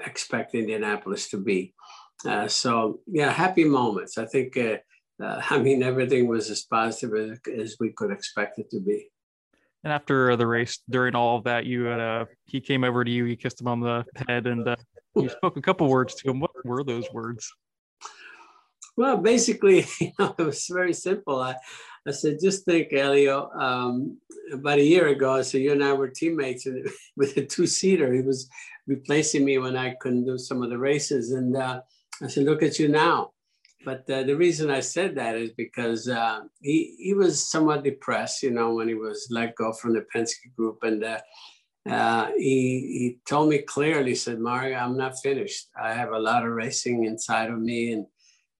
expect 0.05 0.55
Indianapolis 0.55 1.29
to 1.29 1.37
be. 1.37 1.73
Uh, 2.25 2.47
so 2.47 2.99
yeah, 3.07 3.31
happy 3.31 3.63
moments. 3.63 4.17
I 4.17 4.25
think. 4.25 4.57
Uh, 4.57 4.77
uh 5.21 5.41
I 5.49 5.59
mean, 5.59 5.83
everything 5.83 6.27
was 6.27 6.49
as 6.49 6.63
positive 6.63 7.31
as, 7.31 7.39
as, 7.59 7.77
we 7.79 7.91
could 7.91 8.11
expect 8.11 8.59
it 8.59 8.69
to 8.71 8.79
be. 8.79 9.09
And 9.83 9.93
after 9.93 10.35
the 10.35 10.47
race, 10.47 10.79
during 10.89 11.15
all 11.15 11.37
of 11.37 11.43
that, 11.45 11.65
you 11.65 11.83
had 11.83 11.99
uh, 11.99 12.25
he 12.45 12.59
came 12.59 12.83
over 12.83 13.03
to 13.03 13.11
you, 13.11 13.25
you 13.25 13.37
kissed 13.37 13.61
him 13.61 13.67
on 13.67 13.79
the 13.79 14.05
head, 14.27 14.47
and 14.47 14.67
uh, 14.67 14.75
you 15.15 15.29
spoke 15.29 15.57
a 15.57 15.61
couple 15.61 15.87
words 15.87 16.15
to 16.15 16.29
him. 16.29 16.39
What 16.39 16.51
were 16.65 16.83
those 16.83 17.07
words? 17.13 17.51
Well, 18.97 19.17
basically, 19.17 19.85
you 20.01 20.11
know, 20.19 20.35
it 20.37 20.43
was 20.43 20.67
very 20.67 20.93
simple. 20.93 21.39
I, 21.39 21.55
I 22.05 22.11
said, 22.11 22.39
just 22.41 22.65
think, 22.65 22.91
Elio, 22.91 23.49
um, 23.51 24.17
about 24.51 24.79
a 24.79 24.83
year 24.83 25.07
ago, 25.09 25.41
so 25.43 25.57
you 25.57 25.71
and 25.71 25.83
I 25.83 25.93
were 25.93 26.07
teammates 26.09 26.67
with 27.15 27.37
a 27.37 27.45
two-seater. 27.45 28.11
He 28.11 28.21
was 28.21 28.49
replacing 28.87 29.45
me 29.45 29.59
when 29.59 29.77
I 29.77 29.95
couldn't 30.01 30.25
do 30.25 30.37
some 30.37 30.63
of 30.63 30.69
the 30.69 30.77
races. 30.77 31.31
And 31.31 31.55
uh, 31.55 31.81
I 32.23 32.27
said, 32.27 32.45
look 32.45 32.63
at 32.63 32.79
you 32.79 32.87
now. 32.87 33.31
But 33.85 34.09
uh, 34.09 34.23
the 34.23 34.35
reason 34.35 34.71
I 34.71 34.79
said 34.79 35.15
that 35.15 35.35
is 35.35 35.51
because 35.51 36.09
uh, 36.09 36.41
he, 36.61 36.95
he 36.99 37.13
was 37.13 37.49
somewhat 37.49 37.83
depressed, 37.83 38.41
you 38.41 38.51
know, 38.51 38.73
when 38.73 38.87
he 38.87 38.95
was 38.95 39.27
let 39.29 39.55
go 39.55 39.71
from 39.71 39.93
the 39.93 40.05
Penske 40.13 40.53
group. 40.57 40.79
And 40.81 41.03
uh, 41.03 41.19
uh, 41.87 42.31
he, 42.35 42.79
he 42.99 43.19
told 43.27 43.49
me 43.49 43.59
clearly, 43.59 44.15
said, 44.15 44.39
Mario, 44.39 44.77
I'm 44.77 44.97
not 44.97 45.19
finished. 45.19 45.67
I 45.79 45.93
have 45.93 46.11
a 46.11 46.19
lot 46.19 46.43
of 46.45 46.51
racing 46.51 47.03
inside 47.03 47.49
of 47.49 47.59
me. 47.59 47.93
And 47.93 48.07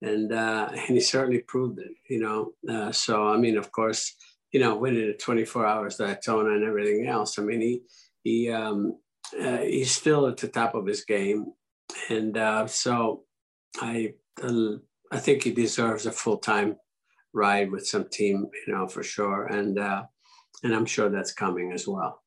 and 0.02 0.32
uh, 0.32 0.70
and 0.72 0.96
he 0.96 1.00
certainly 1.00 1.40
proved 1.40 1.80
it. 1.80 1.92
You 2.10 2.22
know, 2.22 2.52
uh, 2.70 2.92
so 2.92 3.28
I 3.28 3.38
mean, 3.38 3.58
of 3.58 3.72
course, 3.72 4.16
you 4.52 4.60
know, 4.60 4.76
winning 4.76 5.08
the 5.08 5.14
24 5.14 5.66
hours 5.66 5.98
Daytona 5.98 6.52
and 6.52 6.64
everything 6.64 7.08
else. 7.08 7.40
I 7.40 7.44
mean, 7.44 7.62
he 7.62 7.82
he 8.24 8.52
um, 8.52 8.98
uh, 9.40 9.58
he's 9.58 9.92
still 9.92 10.28
at 10.28 10.38
the 10.38 10.48
top 10.48 10.76
of 10.76 10.86
his 10.86 11.04
game, 11.04 11.54
and 12.10 12.38
uh, 12.38 12.68
so 12.68 13.24
I 13.80 14.14
uh, 14.42 14.78
I 15.12 15.20
think 15.20 15.44
he 15.44 15.52
deserves 15.52 16.06
a 16.06 16.12
full 16.12 16.38
time 16.38 16.78
ride 17.34 17.72
with 17.72 17.88
some 17.88 18.08
team, 18.10 18.48
you 18.66 18.74
know, 18.74 18.88
for 18.88 19.04
sure, 19.04 19.46
and 19.48 19.80
uh, 19.80 20.04
and 20.64 20.74
I'm 20.74 20.86
sure 20.86 21.10
that's 21.10 21.34
coming 21.34 21.72
as 21.72 21.88
well. 21.88 22.22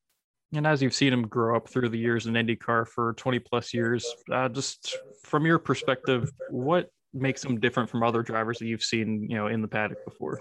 And 0.53 0.67
as 0.67 0.83
you've 0.83 0.95
seen 0.95 1.12
him 1.12 1.29
grow 1.29 1.57
up 1.57 1.69
through 1.69 1.91
the 1.91 1.99
years 1.99 2.27
in 2.27 2.35
IndyCar 2.35 2.89
for 2.89 3.12
20 3.12 3.39
plus 3.39 3.73
years, 3.73 4.05
uh, 4.33 4.49
just 4.49 4.97
from 5.23 5.47
your 5.47 5.61
perspective, 5.61 6.29
what 6.50 6.91
makes 7.12 7.45
him 7.45 7.61
different 7.61 7.90
from 7.90 8.02
other 8.02 8.23
drivers 8.23 8.59
that 8.59 8.67
you've 8.67 8.83
seen, 8.83 9.26
you 9.29 9.37
know, 9.37 9.49
in 9.49 9.62
the 9.62 9.69
paddock 9.69 10.05
before? 10.05 10.40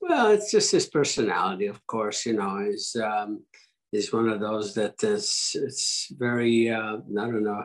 Well, 0.00 0.30
it's 0.30 0.50
just 0.50 0.72
his 0.72 0.86
personality, 0.86 1.66
of 1.66 1.84
course. 1.86 2.26
You 2.26 2.34
know, 2.34 2.64
he's 2.64 2.96
um, 2.96 3.44
he's 3.92 4.12
one 4.12 4.28
of 4.28 4.40
those 4.40 4.74
that 4.74 5.02
is 5.02 5.54
it's 5.54 6.12
very 6.18 6.70
uh, 6.70 6.96
I 6.96 7.26
don't 7.26 7.44
know. 7.44 7.64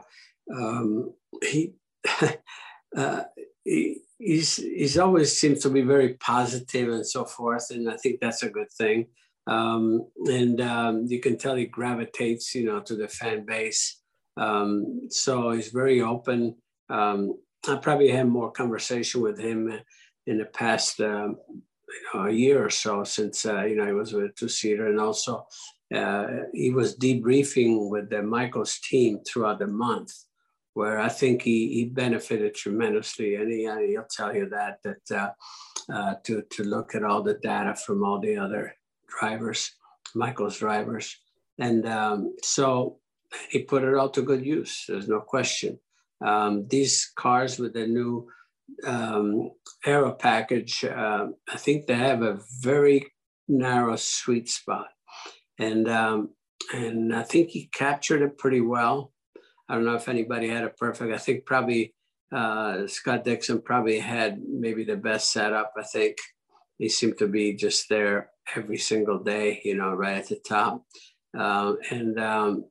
Um, 0.55 1.13
he, 1.43 1.73
uh, 2.97 3.23
he 3.63 4.01
he's 4.19 4.57
he's 4.57 4.97
always 4.97 5.37
seems 5.37 5.59
to 5.61 5.69
be 5.69 5.81
very 5.81 6.13
positive 6.15 6.89
and 6.89 7.05
so 7.05 7.25
forth, 7.25 7.71
and 7.71 7.89
I 7.89 7.97
think 7.97 8.19
that's 8.21 8.43
a 8.43 8.49
good 8.49 8.71
thing. 8.77 9.07
Um, 9.47 10.07
and 10.25 10.59
um, 10.61 11.05
you 11.07 11.19
can 11.21 11.37
tell 11.37 11.55
he 11.55 11.65
gravitates, 11.65 12.53
you 12.53 12.65
know, 12.65 12.81
to 12.81 12.95
the 12.95 13.07
fan 13.07 13.45
base. 13.45 14.01
Um, 14.35 15.07
so 15.09 15.51
he's 15.51 15.69
very 15.69 16.01
open. 16.01 16.55
Um, 16.89 17.37
I 17.67 17.75
probably 17.77 18.09
had 18.09 18.27
more 18.27 18.51
conversation 18.51 19.21
with 19.21 19.39
him 19.39 19.71
in 20.25 20.37
the 20.37 20.45
past, 20.45 20.99
um, 20.99 21.37
you 21.49 22.01
know, 22.13 22.25
a 22.25 22.31
year 22.31 22.63
or 22.63 22.69
so 22.69 23.03
since 23.03 23.45
uh, 23.45 23.63
you 23.63 23.75
know 23.75 23.85
he 23.85 23.93
was 23.93 24.13
with 24.13 24.37
seater, 24.49 24.87
and 24.87 24.99
also 24.99 25.47
uh, 25.93 26.27
he 26.53 26.71
was 26.71 26.97
debriefing 26.97 27.89
with 27.89 28.09
the 28.09 28.21
Michael's 28.21 28.79
team 28.79 29.19
throughout 29.25 29.59
the 29.59 29.67
month, 29.67 30.13
where 30.73 30.99
I 30.99 31.09
think 31.09 31.41
he, 31.41 31.73
he 31.73 31.85
benefited 31.85 32.55
tremendously, 32.55 33.35
and 33.35 33.51
he, 33.51 33.67
uh, 33.67 33.77
he'll 33.77 34.07
tell 34.09 34.35
you 34.35 34.49
that 34.49 34.79
that 34.83 35.11
uh, 35.11 35.31
uh, 35.91 36.15
to 36.25 36.43
to 36.51 36.63
look 36.63 36.95
at 36.95 37.03
all 37.03 37.23
the 37.23 37.35
data 37.35 37.75
from 37.75 38.03
all 38.03 38.19
the 38.19 38.37
other 38.37 38.75
drivers, 39.07 39.71
Michael's 40.13 40.59
drivers, 40.59 41.17
and 41.57 41.87
um, 41.87 42.35
so 42.43 42.99
he 43.49 43.63
put 43.63 43.83
it 43.83 43.95
all 43.95 44.09
to 44.09 44.21
good 44.21 44.45
use. 44.45 44.85
There's 44.87 45.07
no 45.07 45.21
question. 45.21 45.79
Um, 46.25 46.67
these 46.67 47.11
cars 47.15 47.59
with 47.59 47.73
the 47.73 47.87
new 47.87 48.27
um, 48.85 49.51
aero 49.85 50.13
package, 50.13 50.83
uh, 50.83 51.27
I 51.47 51.57
think 51.57 51.85
they 51.85 51.95
have 51.95 52.21
a 52.21 52.39
very 52.61 53.13
narrow 53.47 53.95
sweet 53.95 54.49
spot, 54.49 54.87
and 55.59 55.87
um, 55.89 56.29
and 56.73 57.15
I 57.15 57.23
think 57.23 57.49
he 57.49 57.69
captured 57.73 58.21
it 58.21 58.37
pretty 58.37 58.61
well. 58.61 59.13
I 59.69 59.75
don't 59.75 59.85
know 59.85 59.95
if 59.95 60.09
anybody 60.09 60.49
had 60.49 60.63
a 60.63 60.69
perfect. 60.69 61.13
I 61.13 61.17
think 61.17 61.45
probably 61.45 61.93
uh, 62.31 62.87
Scott 62.87 63.23
Dixon 63.23 63.61
probably 63.61 63.99
had 63.99 64.41
maybe 64.47 64.83
the 64.83 64.95
best 64.95 65.31
setup. 65.31 65.73
I 65.77 65.83
think 65.83 66.17
he 66.77 66.89
seemed 66.89 67.17
to 67.19 67.27
be 67.27 67.53
just 67.53 67.89
there 67.89 68.29
every 68.55 68.77
single 68.77 69.19
day, 69.19 69.61
you 69.63 69.75
know, 69.75 69.93
right 69.93 70.17
at 70.17 70.29
the 70.29 70.39
top. 70.47 70.83
Uh, 71.37 71.73
and 71.91 72.19
um, 72.19 72.65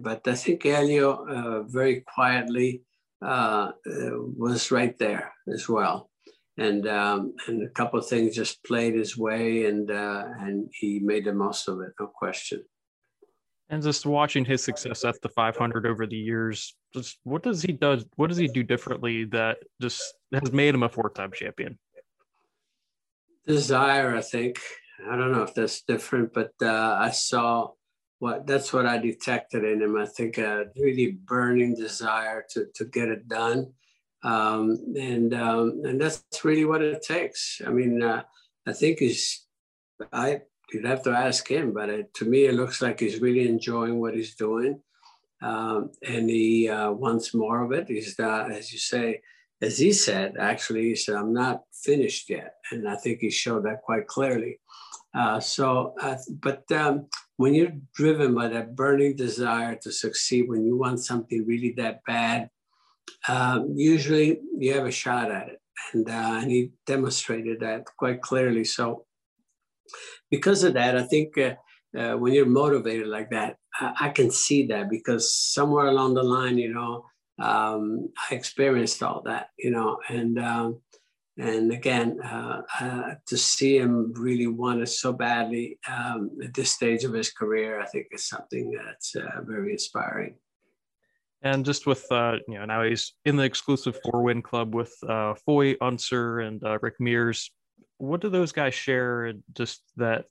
but 0.00 0.26
I 0.26 0.34
think 0.34 0.64
Elio 0.64 1.26
uh, 1.26 1.62
very 1.62 2.02
quietly 2.02 2.82
uh, 3.22 3.72
was 3.84 4.70
right 4.70 4.98
there 4.98 5.32
as 5.52 5.68
well. 5.68 6.10
And, 6.58 6.88
um, 6.88 7.34
and 7.46 7.62
a 7.62 7.68
couple 7.70 7.98
of 7.98 8.08
things 8.08 8.34
just 8.34 8.64
played 8.64 8.94
his 8.94 9.16
way 9.16 9.66
and, 9.66 9.90
uh, 9.90 10.24
and 10.40 10.68
he 10.72 11.00
made 11.00 11.26
the 11.26 11.34
most 11.34 11.68
of 11.68 11.80
it, 11.80 11.92
no 12.00 12.06
question. 12.06 12.64
And 13.68 13.82
just 13.82 14.06
watching 14.06 14.44
his 14.44 14.62
success 14.62 15.04
at 15.04 15.20
the 15.22 15.28
500 15.28 15.86
over 15.86 16.06
the 16.06 16.16
years, 16.16 16.74
just 16.94 17.18
what 17.24 17.42
does 17.42 17.62
he 17.62 17.72
does? 17.72 18.04
What 18.14 18.28
does 18.28 18.36
he 18.38 18.46
do 18.46 18.62
differently 18.62 19.24
that 19.26 19.58
just 19.82 20.00
has 20.32 20.52
made 20.52 20.74
him 20.74 20.84
a 20.84 20.88
four-time 20.88 21.32
champion? 21.32 21.78
Desire, 23.46 24.14
I 24.14 24.22
think. 24.22 24.60
I 25.10 25.16
don't 25.16 25.32
know 25.32 25.42
if 25.42 25.52
that's 25.52 25.82
different, 25.82 26.32
but 26.32 26.52
uh, 26.62 26.96
I 26.98 27.10
saw 27.10 27.70
what 28.18 28.46
that's 28.46 28.72
what 28.72 28.86
I 28.86 28.98
detected 28.98 29.64
in 29.64 29.82
him. 29.82 29.96
I 29.96 30.06
think 30.06 30.38
a 30.38 30.66
really 30.76 31.12
burning 31.12 31.74
desire 31.74 32.44
to 32.50 32.66
to 32.74 32.84
get 32.86 33.08
it 33.08 33.28
done, 33.28 33.72
um, 34.22 34.78
and 34.96 35.34
um, 35.34 35.82
and 35.84 36.00
that's 36.00 36.24
really 36.44 36.64
what 36.64 36.82
it 36.82 37.02
takes. 37.02 37.60
I 37.66 37.70
mean, 37.70 38.02
uh, 38.02 38.22
I 38.66 38.72
think 38.72 38.98
he's 38.98 39.46
I 40.12 40.42
you'd 40.72 40.86
have 40.86 41.02
to 41.04 41.10
ask 41.10 41.48
him, 41.48 41.72
but 41.72 41.88
it, 41.88 42.14
to 42.14 42.24
me 42.24 42.46
it 42.46 42.54
looks 42.54 42.82
like 42.82 43.00
he's 43.00 43.20
really 43.20 43.48
enjoying 43.48 44.00
what 44.00 44.14
he's 44.14 44.34
doing, 44.34 44.80
um, 45.42 45.90
and 46.06 46.28
he 46.30 46.68
uh, 46.68 46.90
wants 46.92 47.34
more 47.34 47.62
of 47.64 47.72
it. 47.72 47.88
He's 47.88 48.18
not, 48.18 48.50
as 48.50 48.72
you 48.72 48.78
say. 48.78 49.20
As 49.62 49.78
he 49.78 49.90
said, 49.90 50.34
actually, 50.38 50.82
he 50.82 50.94
said, 50.94 51.14
I'm 51.14 51.32
not 51.32 51.62
finished 51.72 52.28
yet. 52.28 52.56
And 52.72 52.86
I 52.86 52.96
think 52.96 53.20
he 53.20 53.30
showed 53.30 53.64
that 53.64 53.80
quite 53.80 54.06
clearly. 54.06 54.60
Uh, 55.14 55.40
so, 55.40 55.94
uh, 55.98 56.18
but 56.42 56.70
um, 56.72 57.06
when 57.36 57.54
you're 57.54 57.72
driven 57.94 58.34
by 58.34 58.48
that 58.48 58.74
burning 58.74 59.16
desire 59.16 59.76
to 59.82 59.92
succeed, 59.92 60.48
when 60.48 60.64
you 60.64 60.76
want 60.76 61.00
something 61.00 61.44
really 61.46 61.74
that 61.76 62.00
bad, 62.06 62.50
um, 63.28 63.74
usually 63.76 64.40
you 64.58 64.72
have 64.74 64.86
a 64.86 64.90
shot 64.90 65.30
at 65.30 65.48
it. 65.48 65.60
And, 65.92 66.08
uh, 66.08 66.38
and 66.42 66.50
he 66.50 66.72
demonstrated 66.86 67.60
that 67.60 67.84
quite 67.84 68.22
clearly. 68.22 68.64
So, 68.64 69.04
because 70.30 70.64
of 70.64 70.74
that, 70.74 70.96
I 70.96 71.02
think 71.02 71.36
uh, 71.38 71.54
uh, 71.96 72.16
when 72.16 72.32
you're 72.32 72.46
motivated 72.46 73.06
like 73.06 73.30
that, 73.30 73.56
I, 73.78 73.92
I, 74.00 74.08
can 74.08 74.30
see 74.30 74.66
that 74.66 74.90
because 74.90 75.32
somewhere 75.34 75.86
along 75.86 76.14
the 76.14 76.22
line, 76.22 76.58
you 76.58 76.72
know, 76.72 77.04
um, 77.38 78.08
I 78.30 78.34
experienced 78.34 79.02
all 79.02 79.22
that, 79.26 79.50
you 79.58 79.70
know, 79.70 79.98
and 80.08 80.38
um, 80.38 80.80
and 81.38 81.70
again, 81.70 82.20
uh, 82.22 82.62
uh, 82.80 83.14
to 83.26 83.36
see 83.36 83.76
him 83.76 84.12
really 84.14 84.46
want 84.46 84.80
it 84.80 84.88
so 84.88 85.12
badly 85.12 85.78
um, 85.88 86.30
at 86.42 86.54
this 86.54 86.70
stage 86.70 87.04
of 87.04 87.12
his 87.12 87.30
career, 87.30 87.80
I 87.80 87.86
think 87.86 88.06
is 88.10 88.26
something 88.26 88.70
that's 88.70 89.14
uh, 89.14 89.42
very 89.42 89.72
inspiring. 89.72 90.36
And 91.42 91.64
just 91.64 91.86
with, 91.86 92.10
uh, 92.10 92.36
you 92.48 92.54
know, 92.54 92.64
now 92.64 92.82
he's 92.82 93.12
in 93.26 93.36
the 93.36 93.44
exclusive 93.44 93.98
four 94.02 94.22
win 94.22 94.40
club 94.40 94.74
with 94.74 94.96
uh, 95.04 95.34
Foyt, 95.46 95.76
Unser, 95.82 96.40
and 96.40 96.64
uh, 96.64 96.78
Rick 96.80 96.94
Mears. 97.00 97.50
What 97.98 98.22
do 98.22 98.30
those 98.30 98.52
guys 98.52 98.74
share 98.74 99.32
just 99.54 99.82
that 99.96 100.24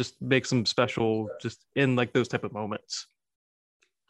just 0.00 0.20
makes 0.22 0.48
them 0.48 0.64
special 0.64 1.28
just 1.42 1.64
in 1.76 1.94
like 1.94 2.12
those 2.14 2.28
type 2.28 2.44
of 2.44 2.52
moments? 2.52 3.06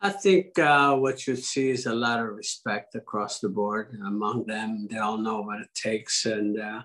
I 0.01 0.11
think 0.11 0.59
uh, 0.59 0.95
what 0.95 1.27
you 1.27 1.35
see 1.35 1.71
is 1.71 1.87
a 1.87 1.95
lot 1.95 2.21
of 2.21 2.37
respect 2.37 2.95
across 2.95 3.41
the 3.41 3.49
board 3.49 3.99
among 4.07 4.47
them. 4.47 4.87
They 4.89 4.99
all 4.99 5.19
know 5.19 5.41
what 5.41 5.61
it 5.61 5.75
takes, 5.75 6.25
and 6.25 6.61
uh, 6.61 6.83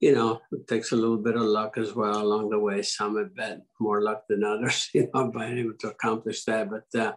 you 0.00 0.12
know, 0.14 0.40
it 0.50 0.66
takes 0.66 0.90
a 0.90 0.96
little 0.96 1.18
bit 1.18 1.36
of 1.36 1.42
luck 1.42 1.78
as 1.78 1.94
well 1.94 2.20
along 2.20 2.50
the 2.50 2.58
way. 2.58 2.82
Some 2.82 3.16
have 3.16 3.30
had 3.38 3.62
more 3.78 4.02
luck 4.02 4.24
than 4.28 4.42
others, 4.42 4.90
you 4.94 5.08
know, 5.14 5.30
being 5.30 5.58
able 5.58 5.74
to 5.80 5.88
accomplish 5.88 6.44
that. 6.44 6.68
But 6.68 7.00
uh, 7.00 7.12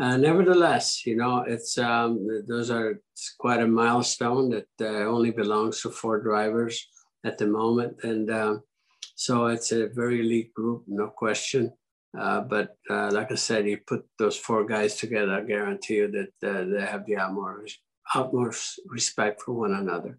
uh, 0.00 0.16
nevertheless, 0.16 1.04
you 1.04 1.16
know, 1.16 1.40
it's 1.40 1.76
um, 1.78 2.44
those 2.46 2.70
are 2.70 3.00
quite 3.38 3.60
a 3.60 3.66
milestone 3.66 4.50
that 4.50 4.68
uh, 4.80 5.06
only 5.06 5.32
belongs 5.32 5.82
to 5.82 5.90
four 5.90 6.20
drivers 6.20 6.86
at 7.24 7.36
the 7.36 7.48
moment, 7.48 8.04
and 8.04 8.30
um, 8.30 8.62
so 9.16 9.46
it's 9.46 9.72
a 9.72 9.88
very 9.88 10.20
elite 10.20 10.54
group, 10.54 10.84
no 10.86 11.08
question. 11.08 11.72
Uh, 12.18 12.40
but 12.40 12.76
uh, 12.90 13.10
like 13.12 13.30
I 13.30 13.36
said, 13.36 13.66
you 13.66 13.78
put 13.86 14.04
those 14.18 14.36
four 14.36 14.64
guys 14.66 14.96
together, 14.96 15.34
I 15.34 15.42
guarantee 15.42 15.96
you 15.96 16.10
that 16.10 16.48
uh, 16.48 16.64
they 16.64 16.84
have 16.84 17.06
the 17.06 17.16
utmost, 17.16 17.78
utmost 18.12 18.80
respect 18.86 19.42
for 19.42 19.52
one 19.52 19.72
another. 19.72 20.18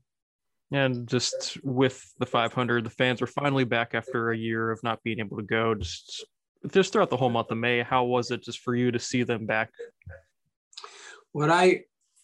And 0.71 1.07
just 1.07 1.57
with 1.63 2.01
the 2.19 2.25
500, 2.25 2.85
the 2.85 2.89
fans 2.89 3.19
were 3.19 3.27
finally 3.27 3.65
back 3.65 3.95
after 3.95 4.31
a 4.31 4.37
year 4.37 4.71
of 4.71 4.81
not 4.83 5.03
being 5.03 5.19
able 5.19 5.37
to 5.37 5.43
go. 5.43 5.75
Just, 5.75 6.25
just 6.71 6.93
throughout 6.93 7.09
the 7.09 7.17
whole 7.17 7.29
month 7.29 7.51
of 7.51 7.57
May, 7.57 7.81
how 7.81 8.05
was 8.05 8.31
it 8.31 8.43
just 8.43 8.59
for 8.59 8.75
you 8.75 8.91
to 8.91 8.99
see 8.99 9.23
them 9.23 9.45
back? 9.45 9.71
What 11.31 11.49
I 11.49 11.83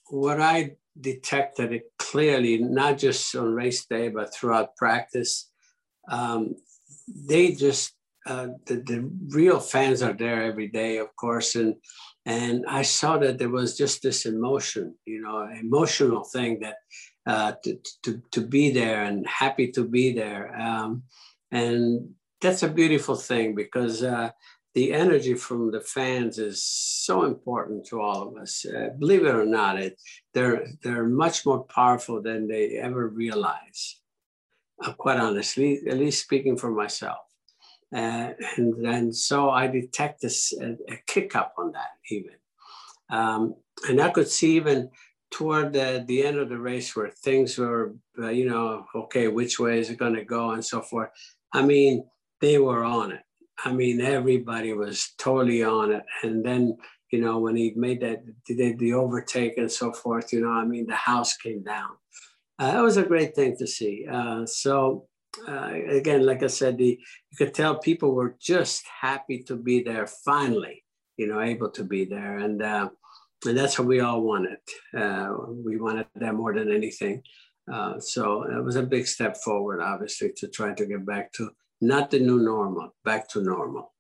what 0.10 0.40
I 0.40 0.76
detected 1.00 1.74
it 1.74 1.92
clearly, 1.98 2.60
not 2.60 3.00
just 3.00 3.36
on 3.36 3.54
race 3.54 3.86
day, 3.86 4.10
but 4.10 4.34
throughout 4.34 4.76
practice, 4.76 5.50
um, 6.10 6.56
they 7.08 7.54
just 7.54 7.95
uh, 8.26 8.48
the, 8.66 8.76
the 8.78 9.10
real 9.30 9.60
fans 9.60 10.02
are 10.02 10.14
there 10.14 10.44
every 10.44 10.68
day, 10.68 10.98
of 10.98 11.16
course, 11.16 11.56
and 11.56 11.76
and 12.26 12.66
I 12.68 12.82
saw 12.82 13.20
that 13.20 13.38
there 13.38 13.50
was 13.50 13.78
just 13.78 14.02
this 14.02 14.26
emotion, 14.26 14.96
you 15.06 15.22
know, 15.22 15.48
emotional 15.60 16.24
thing 16.24 16.60
that 16.62 16.78
uh, 17.28 17.54
to, 17.64 17.80
to 18.04 18.22
to 18.32 18.42
be 18.42 18.72
there 18.72 19.04
and 19.04 19.28
happy 19.28 19.72
to 19.74 19.84
be 19.84 20.14
there, 20.14 20.60
um, 20.60 21.04
and 21.52 22.10
that's 22.42 22.64
a 22.64 22.70
beautiful 22.70 23.16
thing 23.16 23.54
because 23.54 24.02
uh, 24.02 24.32
the 24.74 24.92
energy 24.92 25.36
from 25.36 25.72
the 25.72 25.82
fans 25.82 26.40
is 26.40 26.64
so 26.64 27.24
important 27.26 27.86
to 27.88 28.02
all 28.02 28.28
of 28.28 28.38
us. 28.38 28.66
Uh, 28.66 28.90
believe 29.00 29.26
it 29.26 29.36
or 29.36 29.46
not, 29.46 29.80
it 29.80 30.02
they're 30.34 30.66
they're 30.82 31.08
much 31.08 31.46
more 31.46 31.64
powerful 31.64 32.22
than 32.24 32.48
they 32.48 32.78
ever 32.78 33.08
realize. 33.08 34.00
Uh, 34.84 34.94
quite 34.94 35.18
honestly, 35.18 35.80
at 35.88 35.98
least 35.98 36.24
speaking 36.24 36.58
for 36.58 36.72
myself. 36.72 37.20
Uh, 37.96 38.34
and 38.58 38.86
then 38.86 39.14
so 39.14 39.50
I 39.50 39.68
detect 39.68 40.24
a, 40.26 40.78
a 40.90 40.98
kick 41.08 41.36
up 41.36 41.54
on 41.58 41.72
that 41.72 41.92
even. 42.12 42.32
Um, 43.10 43.56
and 43.88 44.02
I 44.02 44.10
could 44.10 44.28
see 44.28 44.58
even 44.58 44.90
toward 45.32 45.74
the, 45.74 46.04
the 46.08 46.26
end 46.26 46.38
of 46.38 46.50
the 46.50 46.58
race 46.58 46.96
where 46.96 47.10
things 47.10 47.58
were, 47.58 47.96
uh, 48.20 48.30
you 48.30 48.50
know, 48.50 48.86
okay, 48.96 49.28
which 49.28 49.60
way 49.60 49.80
is 49.80 49.90
it 49.90 49.98
going 49.98 50.16
to 50.16 50.26
go 50.26 50.52
and 50.52 50.64
so 50.64 50.82
forth. 50.82 51.10
I 51.54 51.62
mean, 51.62 52.06
they 52.42 52.58
were 52.58 52.84
on 52.84 53.12
it. 53.12 53.22
I 53.64 53.72
mean, 53.72 54.02
everybody 54.02 54.74
was 54.74 55.14
totally 55.18 55.64
on 55.64 55.92
it. 55.92 56.04
And 56.24 56.44
then, 56.44 56.78
you 57.12 57.22
know, 57.22 57.40
when 57.40 57.56
he 57.56 57.74
made 57.76 58.02
that, 58.02 58.24
did 58.46 58.78
the 58.78 58.94
overtake 58.94 59.58
and 59.58 59.72
so 59.72 59.94
forth, 59.94 60.34
you 60.34 60.42
know, 60.42 60.52
I 60.52 60.66
mean, 60.66 60.88
the 60.88 60.96
house 60.96 61.38
came 61.38 61.64
down. 61.64 61.92
Uh, 62.60 62.72
that 62.72 62.84
was 62.84 62.98
a 62.98 63.04
great 63.04 63.36
thing 63.36 63.56
to 63.58 63.68
see. 63.68 64.06
Uh, 64.12 64.46
so 64.46 65.08
uh, 65.48 65.72
again, 65.90 66.26
like 66.26 66.44
I 66.44 66.48
said, 66.48 66.78
the, 66.78 67.00
you 67.30 67.38
could 67.38 67.54
tell 67.54 67.80
people 67.80 68.14
were 68.14 68.36
just 68.40 68.84
happy 69.02 69.44
to 69.44 69.56
be 69.56 69.84
there 69.84 70.08
finally, 70.08 70.84
you 71.18 71.28
know, 71.28 71.42
able 71.42 71.70
to 71.72 71.84
be 71.84 72.06
there. 72.06 72.38
And, 72.38 72.62
uh, 72.62 72.90
and 73.46 73.58
that's 73.58 73.78
what 73.78 73.88
we 73.88 74.00
all 74.00 74.22
wanted. 74.22 74.58
Uh, 74.96 75.34
we 75.50 75.78
wanted 75.78 76.08
that 76.16 76.34
more 76.34 76.54
than 76.54 76.72
anything. 76.72 77.22
Uh, 77.72 78.00
so 78.00 78.44
it 78.44 78.64
was 78.64 78.76
a 78.76 78.84
big 78.84 79.08
step 79.08 79.38
forward, 79.38 79.82
obviously, 79.82 80.32
to 80.38 80.48
try 80.48 80.74
to 80.74 80.86
get 80.86 81.06
back 81.06 81.32
to 81.34 81.50
not 81.82 82.12
the 82.12 82.20
new 82.20 82.40
normal, 82.40 82.96
back 83.04 83.28
to 83.30 83.42
normal. 83.42 83.95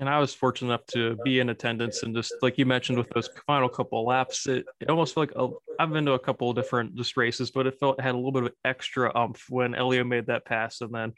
And 0.00 0.08
I 0.08 0.18
was 0.18 0.34
fortunate 0.34 0.68
enough 0.68 0.86
to 0.92 1.16
be 1.24 1.40
in 1.40 1.50
attendance, 1.50 2.02
and 2.02 2.14
just 2.14 2.34
like 2.40 2.56
you 2.56 2.66
mentioned, 2.66 2.98
with 2.98 3.10
those 3.10 3.28
final 3.46 3.68
couple 3.68 4.04
laps, 4.06 4.46
it, 4.46 4.64
it 4.80 4.88
almost 4.88 5.14
felt 5.14 5.28
like 5.28 5.36
a, 5.36 5.52
I've 5.78 5.92
been 5.92 6.06
to 6.06 6.12
a 6.12 6.18
couple 6.18 6.52
different 6.54 6.96
just 6.96 7.18
races, 7.18 7.50
but 7.50 7.66
it 7.66 7.78
felt 7.78 7.98
it 7.98 8.02
had 8.02 8.14
a 8.14 8.16
little 8.16 8.32
bit 8.32 8.44
of 8.44 8.52
extra 8.64 9.12
umph 9.14 9.44
when 9.50 9.74
Elio 9.74 10.02
made 10.02 10.26
that 10.26 10.46
pass, 10.46 10.80
and 10.80 10.92
then 10.92 11.12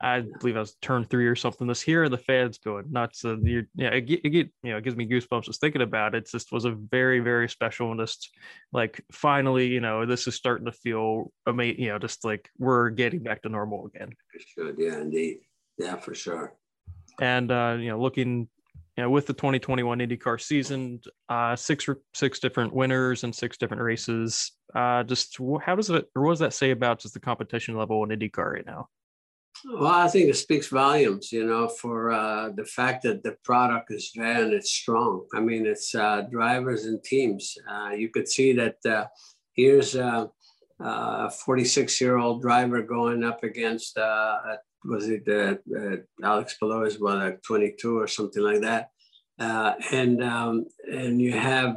I 0.00 0.22
believe 0.38 0.56
I 0.56 0.60
was 0.60 0.76
turn 0.80 1.04
three 1.04 1.26
or 1.26 1.34
something. 1.34 1.66
This 1.66 1.82
here, 1.82 2.08
the 2.08 2.18
fans 2.18 2.58
going 2.58 2.84
nuts. 2.90 3.24
And 3.24 3.44
you, 3.46 3.66
yeah, 3.74 3.88
it, 3.88 4.08
it, 4.08 4.32
you 4.62 4.70
know, 4.70 4.76
it 4.76 4.84
gives 4.84 4.96
me 4.96 5.08
goosebumps 5.08 5.46
just 5.46 5.60
thinking 5.60 5.82
about 5.82 6.14
it. 6.14 6.18
It 6.18 6.30
just 6.30 6.52
was 6.52 6.64
a 6.64 6.70
very, 6.70 7.18
very 7.18 7.48
special 7.48 7.90
and 7.90 7.98
just 7.98 8.30
like 8.72 9.04
finally, 9.10 9.66
you 9.66 9.80
know, 9.80 10.06
this 10.06 10.28
is 10.28 10.36
starting 10.36 10.66
to 10.66 10.72
feel 10.72 11.32
amazing. 11.46 11.82
You 11.82 11.88
know, 11.88 11.98
just 11.98 12.24
like 12.24 12.48
we're 12.58 12.90
getting 12.90 13.24
back 13.24 13.42
to 13.42 13.48
normal 13.48 13.86
again. 13.86 14.10
Good, 14.56 14.76
yeah, 14.78 15.00
indeed, 15.00 15.40
yeah, 15.78 15.96
for 15.96 16.14
sure. 16.14 16.54
And 17.20 17.50
uh, 17.50 17.76
you 17.78 17.88
know, 17.88 18.00
looking, 18.00 18.48
you 18.96 19.02
know, 19.02 19.10
with 19.10 19.26
the 19.26 19.32
2021 19.32 19.98
IndyCar 19.98 20.40
season, 20.40 21.00
uh, 21.28 21.56
six 21.56 21.88
six 22.14 22.38
different 22.38 22.72
winners 22.72 23.24
and 23.24 23.34
six 23.34 23.56
different 23.56 23.82
races. 23.82 24.52
Uh, 24.74 25.02
just 25.02 25.38
how 25.62 25.74
does 25.74 25.90
it, 25.90 26.06
or 26.14 26.22
what 26.22 26.32
does 26.32 26.38
that 26.40 26.52
say 26.52 26.70
about 26.70 27.00
just 27.00 27.14
the 27.14 27.20
competition 27.20 27.76
level 27.76 28.04
in 28.04 28.10
IndyCar 28.10 28.52
right 28.52 28.66
now? 28.66 28.88
Well, 29.64 29.86
I 29.86 30.08
think 30.08 30.28
it 30.28 30.36
speaks 30.36 30.68
volumes, 30.68 31.32
you 31.32 31.44
know, 31.44 31.68
for 31.68 32.12
uh, 32.12 32.50
the 32.50 32.64
fact 32.64 33.02
that 33.02 33.22
the 33.24 33.36
product 33.42 33.90
is 33.90 34.12
there 34.14 34.44
and 34.44 34.52
it's 34.52 34.70
strong. 34.70 35.26
I 35.34 35.40
mean, 35.40 35.66
it's 35.66 35.94
uh, 35.94 36.22
drivers 36.30 36.84
and 36.84 37.02
teams. 37.02 37.56
Uh, 37.68 37.90
you 37.90 38.08
could 38.08 38.28
see 38.28 38.52
that 38.52 38.76
uh, 38.86 39.06
here's 39.54 39.96
a 39.96 40.30
46 41.44 42.00
year 42.00 42.18
old 42.18 42.40
driver 42.40 42.82
going 42.82 43.24
up 43.24 43.42
against, 43.42 43.98
uh, 43.98 44.38
was 44.84 45.08
it 45.08 45.28
uh, 45.28 45.56
Alex 46.22 46.56
Palou 46.58 46.84
as 46.84 46.98
well, 46.98 47.16
like 47.16 47.42
22 47.42 47.98
or 47.98 48.06
something 48.06 48.42
like 48.42 48.60
that. 48.62 48.90
and 49.38 50.22
um, 50.22 50.66
and 50.90 51.20
you 51.20 51.32
have 51.32 51.76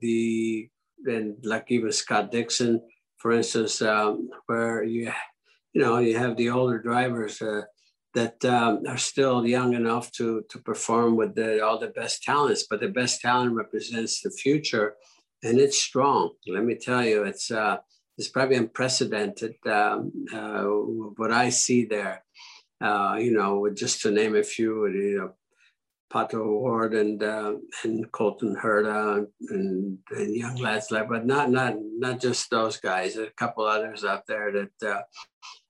the, 0.00 0.68
and 1.04 1.36
like 1.42 1.66
even 1.70 1.92
Scott 1.92 2.30
Dixon, 2.30 2.80
for 3.18 3.32
instance, 3.32 3.82
um, 3.82 4.28
where 4.46 4.82
you 4.82 5.12
you 5.72 5.80
know, 5.80 5.98
you 5.98 6.16
have 6.18 6.36
the 6.36 6.50
older 6.50 6.78
drivers 6.78 7.40
uh, 7.40 7.62
that 8.14 8.44
um, 8.44 8.82
are 8.86 8.98
still 8.98 9.46
young 9.46 9.74
enough 9.74 10.12
to 10.12 10.44
to 10.50 10.58
perform 10.58 11.16
with 11.16 11.34
the, 11.34 11.64
all 11.64 11.78
the 11.78 11.88
best 11.88 12.22
talents, 12.22 12.66
but 12.68 12.80
the 12.80 12.88
best 12.88 13.20
talent 13.20 13.54
represents 13.54 14.20
the 14.20 14.30
future, 14.30 14.94
and 15.42 15.58
it's 15.58 15.78
strong. 15.78 16.32
Let 16.46 16.64
me 16.64 16.76
tell 16.76 17.04
you, 17.04 17.24
it's 17.24 17.50
uh, 17.50 17.78
it's 18.18 18.28
probably 18.28 18.56
unprecedented 18.56 19.54
um, 19.66 20.12
uh, 20.32 20.64
what 21.16 21.32
I 21.32 21.48
see 21.48 21.86
there. 21.86 22.21
Uh, 22.82 23.16
you 23.18 23.32
know, 23.32 23.68
just 23.70 24.02
to 24.02 24.10
name 24.10 24.34
a 24.36 24.42
few, 24.42 24.86
you 24.88 25.18
know, 25.18 25.34
Pato 26.12 26.34
O'Ward 26.34 26.94
and 26.94 27.22
uh, 27.22 27.54
and 27.84 28.10
Colton 28.12 28.54
Herta 28.54 29.26
and, 29.48 29.98
and 30.10 30.34
young 30.34 30.56
lads 30.56 30.90
like, 30.90 31.08
but 31.08 31.24
not 31.24 31.50
not 31.50 31.74
not 31.78 32.20
just 32.20 32.50
those 32.50 32.76
guys. 32.76 33.16
A 33.16 33.30
couple 33.36 33.64
others 33.64 34.04
out 34.04 34.26
there 34.26 34.52
that 34.52 34.94
uh, 34.94 35.02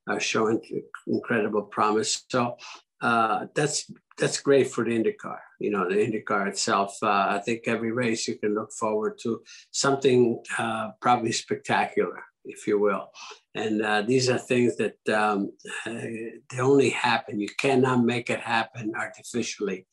are 0.09 0.21
showing 0.21 0.61
incredible 1.07 1.63
promise. 1.63 2.25
So 2.29 2.57
uh, 3.01 3.47
that's 3.55 3.91
that's 4.19 4.41
great 4.41 4.69
for 4.69 4.85
the 4.85 4.91
IndyCar. 4.91 5.39
You 5.61 5.71
know, 5.71 5.89
the 5.89 5.97
IndyCar 5.97 6.49
itself. 6.49 6.97
Uh, 7.03 7.27
I 7.31 7.41
think 7.45 7.63
every 7.67 7.93
race 7.93 8.27
you 8.27 8.37
can 8.37 8.55
look 8.55 8.73
forward 8.73 9.19
to 9.23 9.43
something 9.71 10.43
uh, 10.59 10.91
probably 11.01 11.33
spectacular, 11.33 12.25
if 12.45 12.67
you 12.67 12.79
will. 12.79 13.09
And 13.55 13.83
uh, 13.83 14.03
these 14.03 14.29
are 14.29 14.39
things 14.39 14.77
that 14.77 14.97
um, 15.09 15.53
they 15.85 16.61
only 16.61 16.91
happen. 16.91 17.41
You 17.41 17.49
cannot 17.59 18.05
make 18.05 18.31
it 18.31 18.41
happen 18.41 18.93
artificially. 18.97 19.87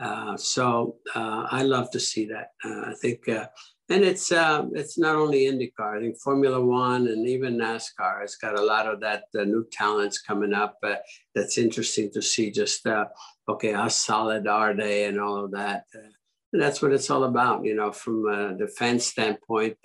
Uh, 0.00 0.36
so 0.36 0.96
uh, 1.14 1.46
I 1.50 1.62
love 1.62 1.90
to 1.92 2.00
see 2.00 2.26
that. 2.26 2.48
I 2.64 2.94
think 3.00 3.28
and 3.90 4.02
it's 4.02 4.32
uh, 4.32 4.66
it's 4.72 4.96
not 4.96 5.14
only 5.14 5.44
IndyCar. 5.44 5.98
I 5.98 6.00
think 6.00 6.18
Formula 6.18 6.60
One 6.60 7.06
and 7.08 7.28
even 7.28 7.58
NASCAR 7.58 8.22
has 8.22 8.34
got 8.36 8.58
a 8.58 8.64
lot 8.64 8.86
of 8.86 9.00
that 9.00 9.24
uh, 9.38 9.44
new 9.44 9.66
talents 9.70 10.18
coming 10.20 10.54
up. 10.54 10.78
Uh, 10.82 10.94
that's 11.34 11.58
interesting 11.58 12.10
to 12.12 12.22
see. 12.22 12.50
Just 12.50 12.86
uh, 12.86 13.06
okay, 13.46 13.72
how 13.72 13.88
solid 13.88 14.46
are 14.46 14.74
they, 14.74 15.04
and 15.04 15.20
all 15.20 15.44
of 15.44 15.50
that. 15.50 15.84
Uh, 15.94 16.08
and 16.54 16.62
that's 16.62 16.80
what 16.80 16.92
it's 16.92 17.10
all 17.10 17.24
about. 17.24 17.64
You 17.64 17.74
know, 17.74 17.92
from 17.92 18.26
uh, 18.26 18.54
the 18.54 18.68
fan 18.68 18.98
standpoint, 18.98 19.76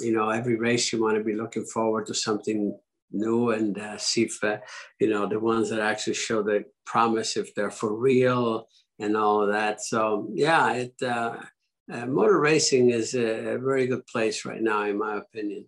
you 0.00 0.12
know, 0.12 0.30
every 0.30 0.56
race 0.56 0.92
you 0.92 1.02
want 1.02 1.16
to 1.16 1.24
be 1.24 1.34
looking 1.34 1.64
forward 1.64 2.06
to 2.06 2.14
something 2.14 2.78
new 3.12 3.50
and 3.50 3.78
see 3.98 4.22
if 4.22 4.40
you 5.00 5.08
know 5.08 5.26
the 5.26 5.38
ones 5.38 5.70
that 5.70 5.80
actually 5.80 6.14
show 6.14 6.42
the 6.42 6.64
promise 6.84 7.36
if 7.36 7.54
they're 7.54 7.70
for 7.70 7.94
real 7.94 8.68
and 8.98 9.16
all 9.16 9.42
of 9.42 9.52
that. 9.52 9.80
So 9.80 10.28
yeah, 10.32 10.72
it 10.72 10.94
uh, 11.02 12.06
motor 12.06 12.40
racing 12.40 12.90
is 12.90 13.14
a, 13.14 13.54
a, 13.54 13.58
very 13.58 13.86
good 13.86 14.06
place 14.06 14.44
right 14.44 14.60
now, 14.60 14.82
in 14.82 14.98
my 14.98 15.16
opinion. 15.16 15.66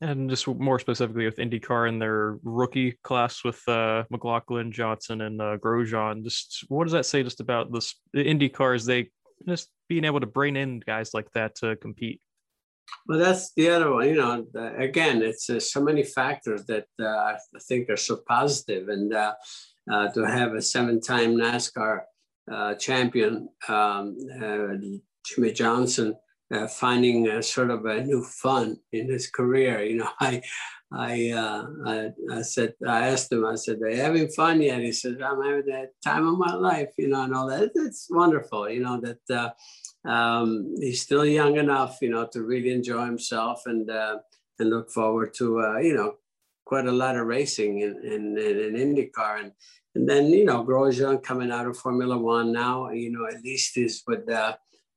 And 0.00 0.28
just 0.28 0.48
more 0.48 0.80
specifically 0.80 1.26
with 1.26 1.36
IndyCar 1.36 1.88
and 1.88 2.02
their 2.02 2.38
rookie 2.42 2.98
class 3.04 3.44
with 3.44 3.62
uh, 3.68 4.02
McLaughlin, 4.10 4.72
Johnson, 4.72 5.20
and 5.20 5.40
uh, 5.40 5.58
Grosjean, 5.58 6.24
just 6.24 6.64
what 6.68 6.84
does 6.84 6.92
that 6.92 7.06
say 7.06 7.22
just 7.22 7.38
about 7.38 7.72
this 7.72 7.94
IndyCars? 8.16 8.84
They 8.84 9.10
just 9.46 9.68
being 9.88 10.04
able 10.04 10.18
to 10.18 10.26
bring 10.26 10.56
in 10.56 10.80
guys 10.80 11.10
like 11.14 11.30
that 11.32 11.54
to 11.56 11.76
compete. 11.76 12.20
Well, 13.06 13.18
that's 13.18 13.52
the 13.54 13.68
other 13.68 13.92
one. 13.92 14.08
You 14.08 14.14
know, 14.16 14.46
again, 14.76 15.22
it's 15.22 15.50
uh, 15.50 15.60
so 15.60 15.82
many 15.82 16.02
factors 16.02 16.64
that 16.66 16.86
uh, 17.00 17.06
I 17.06 17.36
think 17.68 17.90
are 17.90 17.96
so 17.96 18.20
positive, 18.28 18.88
and 18.88 19.12
uh, 19.12 19.34
uh 19.90 20.08
to 20.08 20.22
have 20.22 20.54
a 20.54 20.62
seven-time 20.62 21.36
NASCAR 21.36 22.02
uh, 22.50 22.74
champion 22.74 23.48
um, 23.68 24.16
uh, 24.42 24.74
Jimmie 25.24 25.52
Johnson 25.52 26.16
uh, 26.52 26.66
finding 26.68 27.28
a 27.28 27.42
sort 27.42 27.70
of 27.70 27.84
a 27.86 28.04
new 28.04 28.22
fun 28.22 28.76
in 28.92 29.08
his 29.08 29.28
career. 29.28 29.82
You 29.82 29.96
know, 29.96 30.10
I, 30.20 30.42
I, 30.92 31.30
uh, 31.30 31.66
I, 31.86 32.10
I, 32.30 32.42
said, 32.42 32.74
I 32.86 33.08
asked 33.08 33.32
him, 33.32 33.46
I 33.46 33.54
said, 33.54 33.80
"Are 33.80 33.88
you 33.88 33.96
having 33.96 34.28
fun 34.28 34.60
yet?" 34.60 34.80
He 34.80 34.92
said, 34.92 35.22
"I'm 35.22 35.42
having 35.42 35.64
the 35.66 35.90
time 36.04 36.28
of 36.28 36.38
my 36.38 36.52
life," 36.54 36.90
you 36.98 37.08
know, 37.08 37.22
and 37.22 37.34
all 37.34 37.48
that. 37.48 37.70
It's 37.74 38.08
wonderful, 38.10 38.68
you 38.68 38.80
know, 38.80 39.00
that 39.00 39.54
uh, 40.04 40.08
um, 40.08 40.74
he's 40.78 41.02
still 41.02 41.24
young 41.24 41.56
enough, 41.56 41.98
you 42.02 42.10
know, 42.10 42.28
to 42.32 42.42
really 42.42 42.72
enjoy 42.72 43.06
himself 43.06 43.62
and 43.64 43.90
uh, 43.90 44.18
and 44.58 44.68
look 44.68 44.90
forward 44.90 45.32
to, 45.38 45.60
uh, 45.60 45.78
you 45.78 45.94
know, 45.94 46.16
quite 46.66 46.86
a 46.86 46.92
lot 46.92 47.16
of 47.16 47.26
racing 47.26 47.80
in 47.80 47.96
in, 48.04 48.38
in 48.38 48.74
IndyCar 48.74 49.40
and. 49.40 49.52
And 49.94 50.08
then, 50.08 50.28
you 50.28 50.46
know, 50.46 50.64
Grosjean 50.64 51.22
coming 51.22 51.52
out 51.52 51.66
of 51.66 51.76
Formula 51.76 52.16
One 52.16 52.50
now, 52.50 52.88
you 52.88 53.12
know, 53.12 53.26
at 53.26 53.42
least 53.42 53.76
is 53.76 54.02
with 54.06 54.26
uh, 54.26 54.56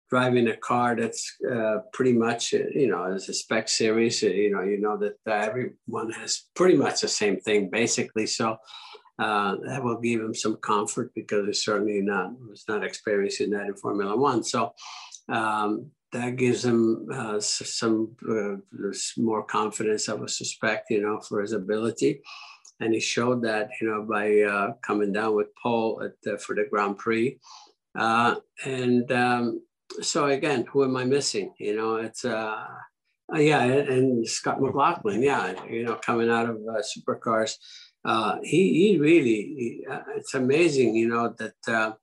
driving 0.10 0.48
a 0.48 0.58
car 0.58 0.96
that's 0.96 1.36
uh, 1.52 1.78
pretty 1.91 2.13
much, 2.13 2.54
uh, 2.54 2.60
you 2.74 2.88
know, 2.88 3.04
as 3.04 3.28
a 3.30 3.34
spec 3.34 3.68
series, 3.68 4.24
uh, 4.24 4.28
you 4.28 4.52
know, 4.52 4.62
you 4.62 4.80
know 4.80 4.98
that 4.98 5.15
uh, 5.28 5.34
everyone 5.34 6.12
has 6.12 6.44
pretty 6.56 6.78
much 6.78 7.02
the 7.02 7.08
same 7.08 7.39
thing 7.39 7.70
basically. 7.72 8.28
So 8.28 8.58
uh, 9.18 9.56
that 9.65 9.84
will 9.84 10.00
give 10.00 10.22
him 10.22 10.36
some 10.36 10.58
comfort 10.58 11.12
because 11.15 11.48
it's 11.48 11.65
certainly 11.65 12.02
not 12.02 12.32
was 12.39 12.65
not 12.68 12.84
experiencing 12.84 13.50
that 13.52 13.68
in 13.68 13.76
Formula 13.76 14.15
One. 14.15 14.44
So 14.44 14.74
um, 15.30 15.89
that 16.12 16.36
gives 16.36 16.63
him 16.63 17.08
uh, 17.12 17.39
some 17.39 18.15
more 19.18 19.44
confidence, 19.44 20.08
I 20.08 20.13
would 20.13 20.30
suspect, 20.30 20.91
you 20.91 21.02
know, 21.02 21.20
for 21.22 21.41
his 21.41 21.54
ability. 21.54 22.22
And 22.82 22.94
he 22.94 23.00
showed 23.00 23.41
that, 23.44 23.70
you 23.80 23.89
know, 23.89 24.06
by 24.08 24.76
coming 24.82 25.13
down 25.13 25.34
with 25.34 25.48
paul 25.62 26.04
at, 26.04 26.41
for 26.41 26.56
the 26.56 26.65
Grand 26.70 26.98
Prix. 26.98 27.39
And 27.96 29.12
um, 29.12 29.62
so 30.02 30.26
again, 30.26 30.65
who 30.71 30.84
am 30.84 30.98
I 30.98 31.06
missing? 31.06 31.54
You 31.60 31.76
know, 31.76 31.95
it's 31.98 32.26
uh, 32.26 32.65
uh 33.34 33.39
yeah, 33.39 33.63
and 33.63 34.28
Scott 34.28 34.62
McLaughlin, 34.62 35.21
yeah, 35.21 35.54
you 35.65 35.84
know, 35.84 35.95
coming 35.95 36.30
out 36.30 36.50
of 36.50 36.58
uh, 36.58 36.82
supercars, 36.82 37.56
uh, 38.04 38.38
he 38.43 38.91
he 38.91 39.00
really, 39.00 39.54
he, 39.58 39.86
uh, 39.89 40.02
it's 40.15 40.34
amazing, 40.34 40.95
you 40.95 41.08
know, 41.08 41.34
that 41.38 41.56
uh, 41.67 41.93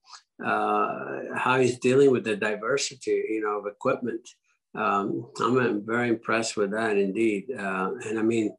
uh, 0.43 1.37
how 1.37 1.59
he's 1.59 1.79
dealing 1.79 2.11
with 2.11 2.23
the 2.25 2.35
diversity, 2.35 3.23
you 3.29 3.41
know, 3.41 3.59
of 3.59 3.67
equipment. 3.67 4.27
Um, 4.75 5.29
I'm 5.39 5.85
very 5.85 6.09
impressed 6.09 6.57
with 6.57 6.71
that 6.71 6.97
indeed, 6.97 7.45
uh, 7.57 7.91
and 8.05 8.17
I 8.17 8.23
mean, 8.23 8.55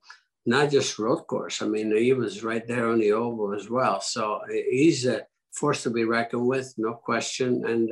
not 0.46 0.70
just 0.70 0.98
road 0.98 1.26
course. 1.26 1.60
I 1.60 1.66
mean, 1.66 1.94
he 1.96 2.12
was 2.12 2.44
right 2.44 2.66
there 2.66 2.88
on 2.88 3.00
the 3.00 3.12
oval 3.12 3.52
as 3.52 3.68
well. 3.68 4.00
So 4.00 4.40
he's 4.48 5.06
a 5.06 5.22
force 5.52 5.82
to 5.82 5.90
be 5.90 6.04
reckoned 6.04 6.46
with, 6.46 6.72
no 6.76 6.94
question, 6.94 7.64
and. 7.66 7.90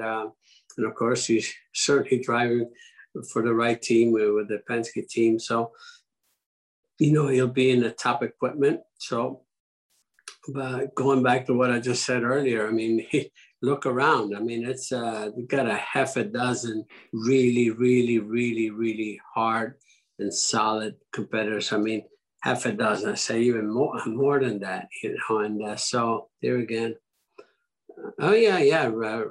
And 0.77 0.87
of 0.87 0.95
course, 0.95 1.27
he's 1.27 1.53
certainly 1.73 2.23
driving 2.23 2.71
for 3.31 3.43
the 3.43 3.55
right 3.55 3.81
team 3.81 4.13
with 4.13 4.49
the 4.49 4.63
Penske 4.69 5.07
team. 5.09 5.39
So, 5.39 5.73
you 6.99 7.13
know, 7.13 7.29
he'll 7.29 7.49
be 7.49 7.71
in 7.71 7.81
the 7.81 7.91
top 7.91 8.23
equipment. 8.23 8.81
So, 8.99 9.43
but 10.49 10.95
going 10.95 11.23
back 11.23 11.47
to 11.47 11.55
what 11.55 11.71
I 11.71 11.79
just 11.79 12.05
said 12.05 12.23
earlier, 12.23 12.67
I 12.67 12.71
mean, 12.71 13.07
look 13.63 13.87
around. 13.87 14.37
I 14.37 14.41
mean, 14.41 14.67
it's 14.67 14.93
uh, 14.93 15.31
got 15.47 15.69
a 15.69 15.77
half 15.77 16.17
a 16.17 16.25
dozen 16.25 16.85
really, 17.13 17.71
really, 17.71 18.19
really, 18.19 18.71
really 18.71 19.21
hard 19.35 19.75
and 20.19 20.35
solid 20.35 20.97
competitors. 21.13 21.73
I 21.73 21.79
mean, 21.79 22.03
half 22.43 22.67
a 22.67 22.73
dozen, 22.73 23.13
I 23.13 23.15
say 23.15 23.41
even 23.43 23.73
more, 23.73 24.01
more 24.07 24.41
than 24.41 24.59
that, 24.61 24.89
you 25.03 25.17
know. 25.17 25.39
And 25.39 25.63
uh, 25.63 25.77
so 25.77 26.29
there 26.43 26.59
again, 26.59 26.97
oh 28.20 28.33
yeah, 28.35 28.59
yeah, 28.59 28.88
uh, 28.88 29.24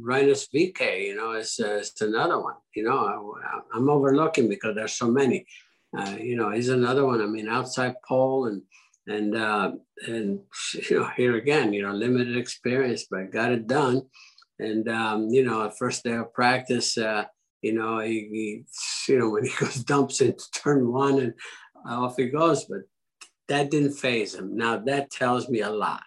Rinus 0.00 0.48
VeeKay, 0.54 1.06
you 1.06 1.16
know, 1.16 1.32
is, 1.32 1.60
uh, 1.62 1.74
is 1.76 1.92
another 2.00 2.40
one. 2.40 2.54
You 2.74 2.84
know, 2.84 3.32
I, 3.74 3.76
am 3.76 3.88
overlooking 3.88 4.48
because 4.48 4.74
there's 4.74 4.94
so 4.94 5.10
many. 5.10 5.46
Uh, 5.96 6.16
you 6.18 6.36
know, 6.36 6.50
he's 6.50 6.68
another 6.68 7.04
one. 7.06 7.20
I 7.20 7.26
mean, 7.26 7.48
outside 7.48 7.94
pole 8.06 8.46
and 8.46 8.62
and 9.06 9.36
uh, 9.36 9.72
and 10.06 10.40
you 10.90 11.00
know, 11.00 11.10
here 11.16 11.36
again, 11.36 11.72
you 11.72 11.82
know, 11.82 11.92
limited 11.92 12.36
experience, 12.36 13.06
but 13.10 13.32
got 13.32 13.52
it 13.52 13.66
done. 13.66 14.02
And 14.58 14.88
um, 14.88 15.28
you 15.28 15.44
know, 15.44 15.68
first 15.70 16.04
day 16.04 16.14
of 16.14 16.32
practice, 16.32 16.96
uh, 16.96 17.24
you 17.62 17.74
know, 17.74 17.98
he, 18.00 18.28
he, 18.32 18.64
you 19.12 19.18
know, 19.18 19.30
when 19.30 19.44
he 19.44 19.52
goes 19.60 19.76
dumps 19.84 20.20
into 20.20 20.44
turn 20.52 20.90
one 20.90 21.18
and 21.20 21.34
off 21.86 22.16
he 22.16 22.26
goes, 22.26 22.64
but 22.64 22.80
that 23.48 23.70
didn't 23.70 23.94
faze 23.94 24.34
him. 24.34 24.56
Now 24.56 24.78
that 24.78 25.10
tells 25.10 25.48
me 25.48 25.60
a 25.60 25.70
lot. 25.70 26.02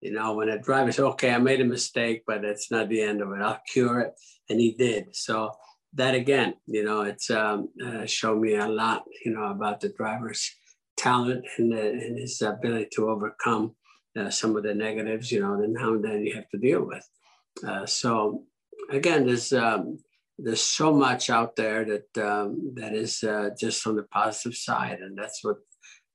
You 0.00 0.12
know, 0.12 0.34
when 0.34 0.48
a 0.48 0.58
driver 0.58 0.92
says, 0.92 1.04
okay, 1.04 1.32
I 1.32 1.38
made 1.38 1.60
a 1.60 1.64
mistake, 1.64 2.22
but 2.26 2.44
it's 2.44 2.70
not 2.70 2.88
the 2.88 3.02
end 3.02 3.20
of 3.20 3.32
it. 3.32 3.42
I'll 3.42 3.60
cure 3.70 4.00
it. 4.00 4.14
And 4.48 4.60
he 4.60 4.72
did. 4.72 5.14
So 5.16 5.52
that 5.94 6.14
again, 6.14 6.54
you 6.66 6.84
know, 6.84 7.02
it's 7.02 7.30
um, 7.30 7.68
uh, 7.84 8.06
showed 8.06 8.40
me 8.40 8.54
a 8.54 8.68
lot, 8.68 9.04
you 9.24 9.32
know, 9.32 9.44
about 9.44 9.80
the 9.80 9.88
driver's 9.90 10.50
talent 10.96 11.44
and, 11.58 11.72
uh, 11.72 11.76
and 11.76 12.18
his 12.18 12.40
ability 12.42 12.88
to 12.92 13.10
overcome 13.10 13.74
uh, 14.18 14.30
some 14.30 14.56
of 14.56 14.62
the 14.62 14.74
negatives, 14.74 15.30
you 15.32 15.40
know, 15.40 15.60
then 15.60 15.72
now 15.72 15.94
and 15.94 16.04
then 16.04 16.24
you 16.24 16.34
have 16.34 16.48
to 16.50 16.58
deal 16.58 16.82
with. 16.84 17.06
Uh, 17.66 17.86
so 17.86 18.44
again, 18.90 19.26
there's 19.26 19.52
um, 19.52 19.98
there's 20.38 20.60
so 20.60 20.92
much 20.92 21.30
out 21.30 21.56
there 21.56 21.84
that 21.84 22.24
um, 22.24 22.72
that 22.74 22.94
is 22.94 23.22
uh, 23.24 23.50
just 23.58 23.86
on 23.86 23.96
the 23.96 24.04
positive 24.04 24.56
side, 24.56 25.00
and 25.00 25.18
that's 25.18 25.42
what, 25.42 25.56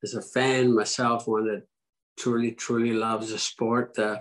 as 0.03 0.13
a 0.13 0.21
fan 0.21 0.73
myself, 0.73 1.27
one 1.27 1.45
that 1.47 1.63
truly 2.17 2.51
truly 2.51 2.93
loves 2.93 3.29
the 3.29 3.39
sport, 3.39 3.97
uh, 3.99 4.19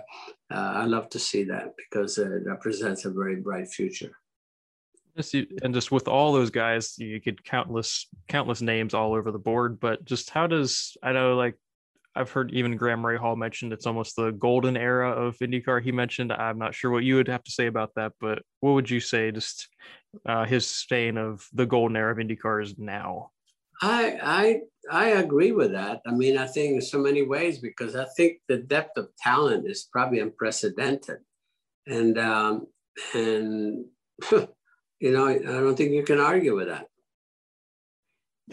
uh, 0.51 0.73
I 0.75 0.85
love 0.85 1.09
to 1.09 1.19
see 1.19 1.43
that 1.45 1.73
because 1.77 2.17
it 2.17 2.43
represents 2.45 3.05
a 3.05 3.11
very 3.11 3.37
bright 3.37 3.67
future. 3.67 4.11
Yes, 5.15 5.33
and 5.33 5.73
just 5.73 5.91
with 5.91 6.07
all 6.07 6.33
those 6.33 6.49
guys, 6.49 6.97
you 6.97 7.21
could 7.21 7.43
countless 7.43 8.07
countless 8.27 8.61
names 8.61 8.93
all 8.93 9.13
over 9.13 9.31
the 9.31 9.39
board. 9.39 9.79
But 9.79 10.03
just 10.05 10.29
how 10.29 10.47
does 10.47 10.97
I 11.03 11.11
know 11.11 11.35
like 11.35 11.55
I've 12.15 12.31
heard 12.31 12.51
even 12.51 12.77
Graham 12.77 13.01
Rahal 13.01 13.37
mentioned 13.37 13.73
it's 13.73 13.87
almost 13.87 14.15
the 14.15 14.31
golden 14.31 14.77
era 14.77 15.11
of 15.11 15.37
IndyCar. 15.39 15.83
He 15.83 15.91
mentioned 15.91 16.31
I'm 16.31 16.57
not 16.57 16.75
sure 16.75 16.91
what 16.91 17.03
you 17.03 17.15
would 17.15 17.27
have 17.27 17.43
to 17.43 17.51
say 17.51 17.67
about 17.67 17.91
that, 17.95 18.13
but 18.19 18.43
what 18.59 18.73
would 18.73 18.89
you 18.89 18.99
say 18.99 19.31
just 19.31 19.67
uh, 20.25 20.45
his 20.45 20.67
stain 20.67 21.17
of 21.17 21.47
the 21.53 21.65
golden 21.65 21.95
era 21.95 22.11
of 22.11 22.17
IndyCar 22.17 22.63
is 22.63 22.77
now? 22.77 23.31
I 23.83 24.17
I 24.23 24.61
I 24.89 25.05
agree 25.19 25.51
with 25.51 25.73
that. 25.73 26.01
I 26.07 26.11
mean, 26.11 26.37
I 26.37 26.47
think 26.47 26.75
in 26.75 26.81
so 26.81 26.99
many 26.99 27.21
ways 27.21 27.59
because 27.59 27.95
I 27.95 28.05
think 28.15 28.37
the 28.47 28.57
depth 28.57 28.97
of 28.97 29.09
talent 29.21 29.67
is 29.69 29.89
probably 29.91 30.19
unprecedented, 30.19 31.17
and 31.85 32.17
um, 32.17 32.67
and 33.13 33.85
you 34.31 35.11
know 35.11 35.27
I 35.27 35.37
don't 35.37 35.75
think 35.75 35.91
you 35.91 36.03
can 36.03 36.21
argue 36.21 36.55
with 36.55 36.69
that. 36.69 36.87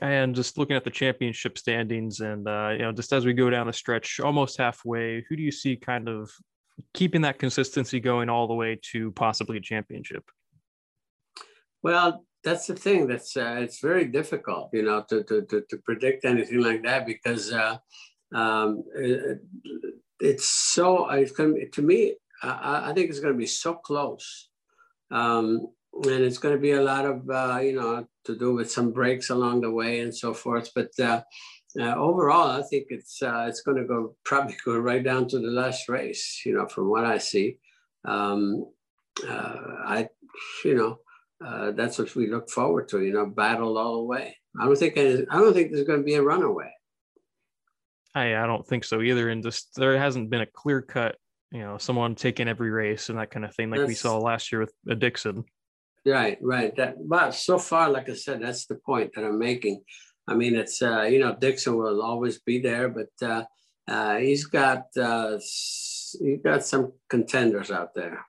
And 0.02 0.34
just 0.34 0.58
looking 0.58 0.76
at 0.76 0.84
the 0.84 0.90
championship 0.90 1.58
standings 1.58 2.20
and 2.20 2.48
uh, 2.48 2.70
you 2.72 2.78
know 2.78 2.92
just 2.92 3.12
as 3.12 3.24
we 3.24 3.32
go 3.32 3.50
down 3.50 3.68
the 3.68 3.72
stretch 3.72 4.18
almost 4.18 4.56
halfway 4.56 5.24
who 5.28 5.36
do 5.36 5.42
you 5.42 5.50
see 5.52 5.76
kind 5.76 6.08
of 6.08 6.30
keeping 6.94 7.22
that 7.22 7.38
consistency 7.38 8.00
going 8.00 8.28
all 8.28 8.46
the 8.46 8.54
way 8.54 8.80
to 8.92 9.12
possibly 9.12 9.58
a 9.58 9.60
championship? 9.60 10.24
Well 11.82 12.24
that's 12.42 12.66
the 12.66 12.74
thing 12.74 13.06
that's 13.06 13.36
uh, 13.36 13.56
it's 13.58 13.80
very 13.80 14.06
difficult 14.06 14.70
you 14.72 14.82
know 14.82 15.04
to, 15.08 15.22
to, 15.24 15.42
to, 15.42 15.62
to, 15.68 15.76
predict 15.78 16.24
anything 16.24 16.60
like 16.60 16.82
that 16.82 17.06
because 17.06 17.52
uh, 17.52 17.76
um, 18.34 18.82
it, 18.94 19.40
it's 20.20 20.48
so 20.48 21.08
it's 21.10 21.32
going 21.32 21.54
to, 21.54 21.68
to 21.68 21.82
me 21.82 22.14
I, 22.42 22.90
I 22.90 22.92
think 22.94 23.10
it's 23.10 23.20
going 23.20 23.34
to 23.34 23.38
be 23.38 23.46
so 23.46 23.74
close 23.74 24.48
um, 25.10 25.68
and 25.94 26.22
it's 26.22 26.38
going 26.38 26.54
to 26.54 26.60
be 26.60 26.72
a 26.72 26.82
lot 26.82 27.04
of 27.04 27.28
uh, 27.28 27.58
you 27.60 27.74
know 27.74 28.06
to 28.24 28.38
do 28.38 28.54
with 28.54 28.70
some 28.70 28.92
breaks 28.92 29.30
along 29.30 29.60
the 29.60 29.70
way 29.70 30.00
and 30.00 30.14
so 30.14 30.32
forth. 30.32 30.70
But 30.74 30.90
uh, 30.98 31.22
uh, 31.78 31.94
overall, 31.94 32.50
I 32.50 32.62
think 32.62 32.86
it's 32.90 33.22
uh, 33.22 33.46
it's 33.48 33.62
going 33.62 33.78
to 33.78 33.84
go 33.84 34.14
probably 34.24 34.56
go 34.64 34.78
right 34.78 35.02
down 35.02 35.28
to 35.28 35.38
the 35.38 35.48
last 35.48 35.88
race. 35.88 36.42
You 36.44 36.54
know, 36.54 36.66
from 36.66 36.88
what 36.88 37.04
I 37.04 37.18
see, 37.18 37.56
um, 38.04 38.66
I 39.28 40.08
you 40.64 40.74
know 40.74 40.98
uh, 41.44 41.72
that's 41.72 41.98
what 41.98 42.14
we 42.14 42.30
look 42.30 42.50
forward 42.50 42.88
to. 42.90 43.00
You 43.00 43.12
know, 43.12 43.26
battle 43.26 43.78
all 43.78 43.96
the 43.96 44.04
way. 44.04 44.36
I 44.60 44.66
don't 44.66 44.76
think 44.76 44.98
I 44.98 45.24
don't 45.38 45.54
think 45.54 45.72
there's 45.72 45.86
going 45.86 46.00
to 46.00 46.04
be 46.04 46.14
a 46.14 46.22
runaway. 46.22 46.70
I 48.14 48.36
I 48.36 48.46
don't 48.46 48.66
think 48.66 48.84
so 48.84 49.00
either. 49.02 49.28
And 49.28 49.42
just 49.42 49.74
there 49.76 49.96
hasn't 49.98 50.30
been 50.30 50.42
a 50.42 50.46
clear 50.46 50.82
cut. 50.82 51.16
You 51.52 51.60
know, 51.60 51.78
someone 51.78 52.14
taking 52.14 52.48
every 52.48 52.70
race 52.70 53.08
and 53.08 53.18
that 53.18 53.30
kind 53.30 53.44
of 53.44 53.54
thing, 53.54 53.70
like 53.70 53.80
that's, 53.80 53.88
we 53.88 53.94
saw 53.94 54.18
last 54.18 54.52
year 54.52 54.60
with 54.60 54.72
a 54.88 54.94
Dixon. 54.94 55.44
Right, 56.06 56.38
right. 56.40 56.74
That, 56.76 56.96
but 57.08 57.32
so 57.32 57.58
far, 57.58 57.90
like 57.90 58.08
I 58.08 58.14
said, 58.14 58.40
that's 58.40 58.66
the 58.66 58.76
point 58.76 59.12
that 59.14 59.24
I'm 59.24 59.38
making. 59.38 59.82
I 60.28 60.34
mean, 60.34 60.54
it's 60.54 60.80
uh, 60.80 61.02
you 61.02 61.18
know 61.18 61.36
Dixon 61.38 61.76
will 61.76 62.02
always 62.02 62.40
be 62.40 62.60
there, 62.60 62.88
but 62.88 63.10
uh, 63.26 63.44
uh, 63.88 64.16
he's 64.16 64.46
got 64.46 64.84
uh, 64.96 65.38
he's 65.38 66.40
got 66.42 66.64
some 66.64 66.92
contenders 67.08 67.70
out 67.70 67.94
there, 67.94 68.24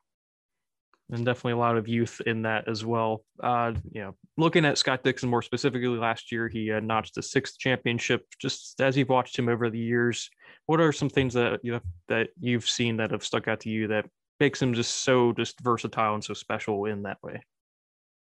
and 1.12 1.26
definitely 1.26 1.54
a 1.54 1.58
lot 1.58 1.78
of 1.78 1.88
youth 1.88 2.22
in 2.26 2.42
that 2.44 2.68
as 2.68 2.86
well. 2.86 3.24
Uh, 3.42 3.74
you 3.92 4.02
know, 4.02 4.16
looking 4.38 4.66
at 4.66 4.78
Scott 4.78 5.04
Dixon 5.04 5.30
more 5.30 5.42
specifically, 5.42 5.88
last 5.90 6.32
year 6.32 6.48
he 6.48 6.72
uh, 6.72 6.80
notched 6.80 7.16
the 7.16 7.22
sixth 7.22 7.58
championship. 7.60 8.26
Just 8.40 8.80
as 8.82 8.96
you've 8.98 9.10
watched 9.10 9.38
him 9.38 9.50
over 9.50 9.70
the 9.70 9.80
years, 9.80 10.30
what 10.66 10.80
are 10.80 10.92
some 10.92 11.10
things 11.10 11.34
that 11.34 11.60
you 11.64 11.74
have, 11.74 11.84
that 12.08 12.30
you've 12.40 12.68
seen 12.68 12.98
that 12.98 13.12
have 13.12 13.26
stuck 13.26 13.48
out 13.48 13.60
to 13.62 13.70
you 13.70 13.88
that 13.88 14.06
makes 14.40 14.62
him 14.62 14.74
just 14.74 15.04
so 15.04 15.34
just 15.34 15.60
versatile 15.60 16.16
and 16.16 16.24
so 16.24 16.34
special 16.34 16.86
in 16.86 17.04
that 17.04 17.18
way? 17.22 17.42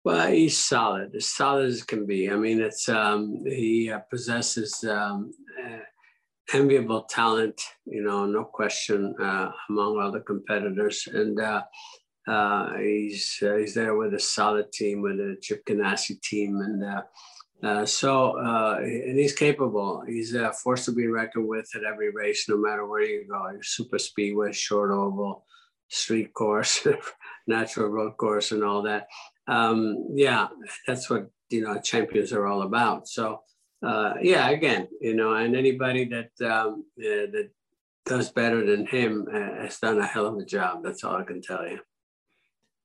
Well, 0.04 0.30
he's 0.30 0.56
solid, 0.56 1.16
as 1.16 1.26
solid 1.26 1.66
as 1.66 1.82
can 1.82 2.06
be. 2.06 2.30
I 2.30 2.36
mean, 2.36 2.60
it's 2.60 2.88
um, 2.88 3.42
he 3.44 3.90
uh, 3.90 3.98
possesses 4.08 4.84
um, 4.84 5.32
uh, 5.60 5.78
enviable 6.52 7.02
talent, 7.02 7.60
you 7.86 8.04
know, 8.04 8.24
no 8.24 8.44
question, 8.44 9.16
uh, 9.20 9.50
among 9.68 10.00
other 10.00 10.20
competitors, 10.20 11.08
and 11.12 11.40
uh, 12.28 12.30
uh, 12.30 12.76
he's 12.78 13.38
uh, 13.42 13.56
he's 13.56 13.74
there 13.74 13.96
with 13.96 14.14
a 14.14 14.20
solid 14.20 14.72
team, 14.72 15.02
with 15.02 15.20
a 15.20 15.36
Chip 15.40 15.64
Ganassi 15.64 16.20
team, 16.22 16.60
and 16.60 17.88
so 17.88 18.38
and 18.38 19.18
he's 19.18 19.34
capable. 19.34 20.02
He's 20.06 20.34
a 20.34 20.52
force 20.52 20.84
to 20.86 20.92
be 20.92 21.06
reckoned 21.06 21.48
with 21.48 21.68
at 21.74 21.84
every 21.84 22.10
race, 22.10 22.48
no 22.48 22.56
matter 22.56 22.86
where 22.86 23.02
you 23.02 23.26
go. 23.28 23.46
Super 23.62 23.98
speedway, 23.98 24.52
short 24.52 24.90
oval, 24.90 25.44
street 25.88 26.34
course, 26.34 26.86
natural 27.46 27.88
road 27.88 28.16
course, 28.16 28.52
and 28.52 28.64
all 28.64 28.82
that 28.82 29.06
um, 29.48 30.08
yeah, 30.14 30.48
that's 30.86 31.08
what 31.08 31.30
you 31.50 31.62
know 31.62 31.78
champions 31.78 32.32
are 32.32 32.46
all 32.46 32.62
about. 32.62 33.08
So 33.08 33.40
uh, 33.82 34.14
yeah, 34.20 34.48
again, 34.50 34.88
you 35.00 35.14
know, 35.14 35.34
and 35.34 35.56
anybody 35.56 36.04
that 36.06 36.30
um, 36.46 36.84
uh, 36.98 37.30
that 37.32 37.50
does 38.04 38.30
better 38.30 38.64
than 38.64 38.86
him 38.86 39.26
uh, 39.32 39.62
has 39.62 39.78
done 39.78 39.98
a 39.98 40.06
hell 40.06 40.26
of 40.26 40.38
a 40.38 40.44
job. 40.44 40.82
That's 40.82 41.04
all 41.04 41.16
I 41.16 41.24
can 41.24 41.42
tell 41.42 41.66
you. 41.66 41.80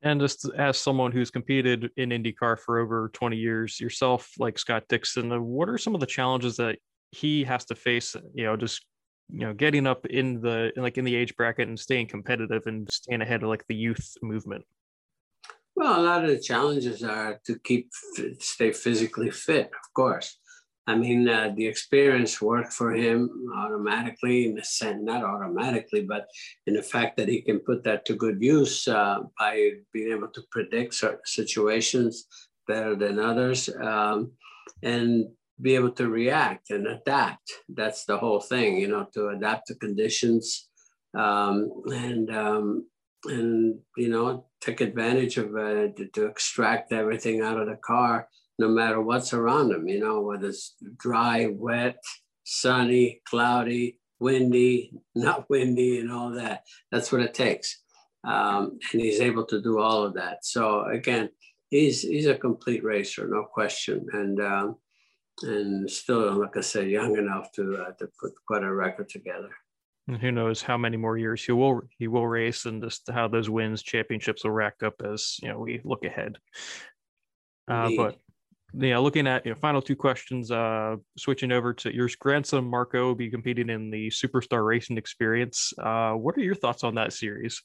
And 0.03 0.19
just 0.19 0.49
as 0.57 0.77
someone 0.77 1.11
who's 1.11 1.29
competed 1.29 1.91
in 1.95 2.09
IndyCar 2.09 2.59
for 2.59 2.79
over 2.79 3.09
20 3.13 3.37
years 3.37 3.79
yourself, 3.79 4.31
like 4.39 4.57
Scott 4.57 4.83
Dixon, 4.89 5.31
uh, 5.31 5.39
what 5.39 5.69
are 5.69 5.77
some 5.77 5.93
of 5.93 6.01
the 6.01 6.07
challenges 6.07 6.57
that 6.57 6.79
he 7.11 7.43
has 7.43 7.65
to 7.65 7.75
face? 7.75 8.15
You 8.33 8.45
know, 8.45 8.57
just 8.57 8.85
you 9.29 9.39
know, 9.39 9.53
getting 9.53 9.87
up 9.87 10.05
in 10.07 10.41
the 10.41 10.71
like 10.75 10.97
in 10.97 11.05
the 11.05 11.15
age 11.15 11.35
bracket 11.35 11.67
and 11.67 11.79
staying 11.79 12.07
competitive 12.07 12.63
and 12.65 12.91
staying 12.91 13.21
ahead 13.21 13.43
of 13.43 13.49
like 13.49 13.65
the 13.67 13.75
youth 13.75 14.13
movement. 14.21 14.65
Well, 15.75 15.99
a 15.99 16.03
lot 16.03 16.25
of 16.25 16.29
the 16.29 16.39
challenges 16.39 17.01
are 17.03 17.39
to 17.45 17.57
keep 17.59 17.89
stay 18.39 18.73
physically 18.73 19.31
fit, 19.31 19.67
of 19.67 19.93
course. 19.93 20.37
I 20.87 20.95
mean, 20.95 21.29
uh, 21.29 21.53
the 21.55 21.67
experience 21.67 22.41
worked 22.41 22.73
for 22.73 22.91
him 22.93 23.29
automatically, 23.55 24.47
in 24.47 24.55
the 24.55 24.63
sense, 24.63 24.99
not 25.01 25.23
automatically, 25.23 26.01
but 26.01 26.27
in 26.65 26.73
the 26.73 26.81
fact 26.81 27.17
that 27.17 27.27
he 27.27 27.41
can 27.41 27.59
put 27.59 27.83
that 27.83 28.03
to 28.05 28.15
good 28.15 28.41
use 28.41 28.87
uh, 28.87 29.19
by 29.37 29.71
being 29.93 30.11
able 30.11 30.29
to 30.29 30.41
predict 30.51 30.95
certain 30.95 31.19
situations 31.25 32.25
better 32.67 32.95
than 32.95 33.19
others 33.19 33.69
um, 33.81 34.31
and 34.81 35.25
be 35.61 35.75
able 35.75 35.91
to 35.91 36.09
react 36.09 36.71
and 36.71 36.87
adapt. 36.87 37.51
That's 37.69 38.05
the 38.05 38.17
whole 38.17 38.41
thing, 38.41 38.77
you 38.77 38.87
know, 38.87 39.07
to 39.13 39.29
adapt 39.29 39.67
to 39.67 39.75
conditions 39.75 40.69
um, 41.13 41.69
and 41.91 42.35
um, 42.35 42.87
and 43.25 43.79
you 43.97 44.09
know 44.09 44.45
take 44.61 44.81
advantage 44.81 45.37
of 45.37 45.55
uh, 45.55 45.87
to, 45.95 46.07
to, 46.13 46.25
extract 46.25 46.91
everything 46.91 47.41
out 47.41 47.59
of 47.59 47.67
the 47.67 47.75
car 47.75 48.27
no 48.59 48.67
matter 48.67 49.01
what's 49.01 49.33
around 49.33 49.69
them 49.69 49.87
you 49.87 49.99
know 49.99 50.21
whether 50.21 50.49
it's 50.49 50.75
dry 50.97 51.47
wet 51.51 51.97
sunny 52.43 53.21
cloudy 53.25 53.97
windy 54.21 54.93
not 55.15 55.49
windy 55.49 55.99
and 55.99 56.11
all 56.11 56.31
that. 56.31 56.63
That's 56.91 57.11
what 57.11 57.21
it 57.21 57.33
takes. 57.33 57.81
Um, 58.23 58.77
and 58.93 59.01
he's 59.01 59.19
able 59.19 59.45
to 59.47 59.61
do 59.61 59.79
all 59.79 60.03
of 60.03 60.13
that. 60.13 60.45
So 60.45 60.85
again 60.85 61.29
he's 61.69 62.01
he's 62.01 62.27
a 62.27 62.35
complete 62.35 62.83
racer 62.83 63.27
no 63.27 63.43
question. 63.43 64.05
And 64.13 64.39
um, 64.39 64.75
and 65.43 65.89
still, 65.89 66.39
like 66.39 66.55
I 66.55 66.61
said, 66.61 66.89
young 66.89 67.17
enough 67.17 67.51
to 67.53 67.75
uh, 67.75 67.91
to 67.93 68.07
put 68.19 68.31
quite 68.45 68.63
a 68.63 68.73
record 68.73 69.09
together. 69.09 69.49
And 70.07 70.17
who 70.17 70.31
knows 70.31 70.61
how 70.61 70.77
many 70.77 70.97
more 70.97 71.17
years 71.17 71.43
he 71.43 71.51
will 71.51 71.81
he 71.97 72.07
will 72.07 72.27
race, 72.27 72.65
and 72.65 72.83
just 72.83 73.09
how 73.09 73.27
those 73.27 73.49
wins, 73.49 73.81
championships 73.81 74.43
will 74.43 74.51
rack 74.51 74.83
up 74.83 75.01
as 75.03 75.37
you 75.41 75.49
know 75.49 75.59
we 75.59 75.81
look 75.83 76.05
ahead. 76.05 76.37
Uh, 77.67 77.89
but 77.95 78.17
yeah, 78.73 78.97
looking 78.97 79.27
at 79.27 79.45
you 79.45 79.51
know, 79.51 79.59
final 79.59 79.81
two 79.81 79.95
questions. 79.95 80.51
Uh, 80.51 80.95
switching 81.17 81.51
over 81.51 81.73
to 81.73 81.93
your 81.93 82.09
grandson 82.19 82.65
Marco 82.65 83.07
will 83.07 83.15
be 83.15 83.29
competing 83.29 83.69
in 83.69 83.91
the 83.91 84.09
Superstar 84.09 84.65
Racing 84.65 84.97
Experience. 84.97 85.73
Uh, 85.77 86.13
what 86.13 86.37
are 86.37 86.41
your 86.41 86.55
thoughts 86.55 86.83
on 86.83 86.95
that 86.95 87.13
series? 87.13 87.61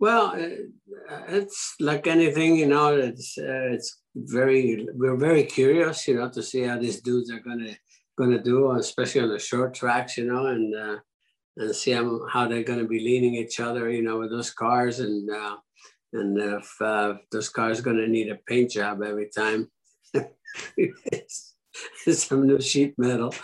Well, 0.00 0.26
uh, 0.28 1.22
it's 1.28 1.74
like 1.80 2.06
anything, 2.06 2.56
you 2.56 2.66
know. 2.66 2.96
It's 2.96 3.36
uh, 3.36 3.72
it's 3.72 4.00
very 4.14 4.86
we're 4.94 5.16
very 5.16 5.42
curious, 5.42 6.06
you 6.06 6.14
know, 6.14 6.28
to 6.30 6.42
see 6.42 6.62
how 6.62 6.78
these 6.78 7.00
dudes 7.00 7.32
are 7.32 7.40
gonna 7.40 7.74
gonna 8.16 8.42
do, 8.42 8.70
especially 8.72 9.22
on 9.22 9.30
the 9.30 9.38
short 9.38 9.74
tracks, 9.74 10.16
you 10.16 10.26
know, 10.26 10.46
and 10.46 10.74
uh, 10.74 10.98
and 11.56 11.74
see 11.74 11.90
how, 11.90 12.46
they're 12.46 12.62
gonna 12.62 12.86
be 12.86 13.00
leaning 13.00 13.34
each 13.34 13.58
other, 13.58 13.90
you 13.90 14.02
know, 14.02 14.18
with 14.20 14.30
those 14.30 14.52
cars, 14.52 15.00
and 15.00 15.28
uh, 15.28 15.56
and 16.12 16.38
if 16.38 16.80
uh, 16.80 17.14
those 17.32 17.48
cars 17.48 17.80
are 17.80 17.82
gonna 17.82 18.06
need 18.06 18.30
a 18.30 18.38
paint 18.46 18.70
job 18.70 19.02
every 19.02 19.28
time, 19.36 19.68
some 22.12 22.46
new 22.46 22.60
sheet 22.60 22.94
metal. 22.98 23.34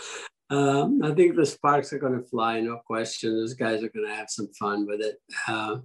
Um, 0.50 1.00
I 1.02 1.12
think 1.12 1.36
the 1.36 1.46
sparks 1.46 1.92
are 1.92 1.98
going 1.98 2.20
to 2.20 2.28
fly, 2.28 2.60
no 2.60 2.80
question. 2.86 3.36
Those 3.36 3.54
guys 3.54 3.82
are 3.82 3.88
going 3.88 4.06
to 4.06 4.14
have 4.14 4.30
some 4.30 4.48
fun 4.58 4.86
with 4.86 5.00
it. 5.00 5.16
Uh, 5.48 5.78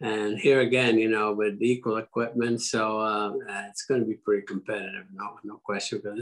and 0.00 0.38
here 0.38 0.60
again, 0.60 0.98
you 0.98 1.10
know, 1.10 1.32
with 1.32 1.60
equal 1.60 1.98
equipment, 1.98 2.62
so 2.62 3.00
uh, 3.00 3.32
it's 3.68 3.84
going 3.84 4.00
to 4.00 4.06
be 4.06 4.14
pretty 4.14 4.46
competitive, 4.46 5.04
no, 5.12 5.36
no 5.44 5.60
question. 5.62 6.00
But 6.02 6.14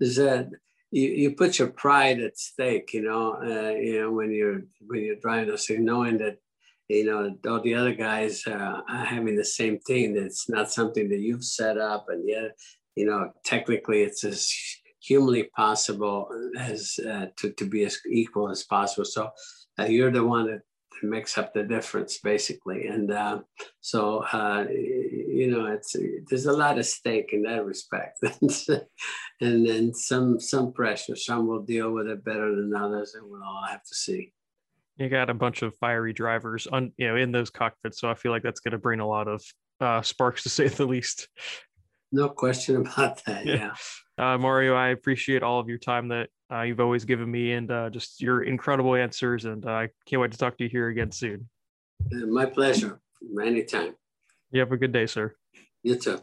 there's 0.00 0.18
a 0.18 0.50
you, 0.90 1.08
you 1.08 1.36
put 1.36 1.58
your 1.58 1.68
pride 1.68 2.20
at 2.20 2.36
stake, 2.36 2.92
you 2.92 3.02
know, 3.02 3.34
uh, 3.34 3.70
you 3.70 4.00
know 4.00 4.10
when 4.10 4.32
you're 4.32 4.62
when 4.86 5.02
you're 5.02 5.16
driving 5.16 5.48
those 5.48 5.66
things, 5.66 5.80
knowing 5.80 6.18
that 6.18 6.38
you 6.88 7.04
know 7.04 7.36
all 7.48 7.60
the 7.60 7.74
other 7.74 7.94
guys 7.94 8.42
uh, 8.48 8.80
are 8.88 9.04
having 9.04 9.36
the 9.36 9.44
same 9.44 9.78
thing. 9.78 10.16
It's 10.16 10.48
not 10.48 10.72
something 10.72 11.08
that 11.10 11.20
you've 11.20 11.44
set 11.44 11.78
up, 11.78 12.06
and 12.08 12.28
yet 12.28 12.58
you 12.96 13.06
know 13.06 13.32
technically 13.44 14.02
it's 14.02 14.24
as 14.24 14.52
humanly 15.00 15.44
possible 15.56 16.28
as 16.58 16.98
uh, 17.08 17.26
to 17.36 17.52
to 17.52 17.64
be 17.64 17.84
as 17.84 17.98
equal 18.10 18.50
as 18.50 18.64
possible. 18.64 19.04
So 19.04 19.30
uh, 19.78 19.84
you're 19.84 20.10
the 20.10 20.24
one 20.24 20.46
that 20.46 20.60
makes 21.02 21.38
up 21.38 21.54
the 21.54 21.62
difference 21.62 22.18
basically. 22.18 22.86
And 22.86 23.10
uh, 23.10 23.40
so 23.80 24.24
uh, 24.32 24.66
you 24.70 25.50
know 25.50 25.66
it's 25.66 25.96
there's 26.28 26.46
a 26.46 26.52
lot 26.52 26.78
of 26.78 26.86
stake 26.86 27.32
in 27.32 27.42
that 27.42 27.64
respect. 27.64 28.22
And 29.42 29.66
then 29.66 29.94
some 29.94 30.38
some 30.38 30.70
pressure 30.70 31.16
some 31.16 31.46
will 31.48 31.62
deal 31.62 31.92
with 31.92 32.06
it 32.08 32.22
better 32.22 32.54
than 32.54 32.74
others 32.76 33.14
and 33.14 33.24
we'll 33.26 33.42
all 33.42 33.64
have 33.66 33.82
to 33.84 33.94
see. 33.94 34.34
You 34.98 35.08
got 35.08 35.30
a 35.30 35.34
bunch 35.34 35.62
of 35.62 35.74
fiery 35.76 36.12
drivers 36.12 36.66
on 36.66 36.92
you 36.98 37.08
know 37.08 37.16
in 37.16 37.32
those 37.32 37.48
cockpits 37.48 37.98
so 37.98 38.10
i 38.10 38.14
feel 38.14 38.32
like 38.32 38.42
that's 38.42 38.60
going 38.60 38.72
to 38.72 38.78
bring 38.78 39.00
a 39.00 39.06
lot 39.06 39.28
of 39.28 39.42
uh, 39.80 40.02
sparks 40.02 40.42
to 40.42 40.50
say 40.50 40.68
the 40.68 40.84
least 40.84 41.28
no 42.12 42.28
question 42.28 42.76
about 42.86 43.24
that 43.24 43.44
yeah, 43.46 43.72
yeah. 44.18 44.34
Uh, 44.34 44.38
mario 44.38 44.74
i 44.74 44.88
appreciate 44.88 45.42
all 45.42 45.60
of 45.60 45.68
your 45.68 45.78
time 45.78 46.08
that 46.08 46.28
uh, 46.52 46.62
you've 46.62 46.80
always 46.80 47.04
given 47.04 47.30
me 47.30 47.52
and 47.52 47.70
uh, 47.70 47.90
just 47.90 48.20
your 48.20 48.42
incredible 48.42 48.94
answers. 48.94 49.44
And 49.44 49.64
uh, 49.64 49.70
I 49.70 49.88
can't 50.06 50.20
wait 50.20 50.32
to 50.32 50.38
talk 50.38 50.58
to 50.58 50.64
you 50.64 50.70
here 50.70 50.88
again 50.88 51.12
soon. 51.12 51.48
Uh, 52.12 52.26
my 52.26 52.46
pleasure. 52.46 53.00
Anytime. 53.40 53.94
You 54.50 54.60
have 54.60 54.72
a 54.72 54.76
good 54.76 54.92
day, 54.92 55.06
sir. 55.06 55.34
You 55.82 55.96
too. 55.96 56.20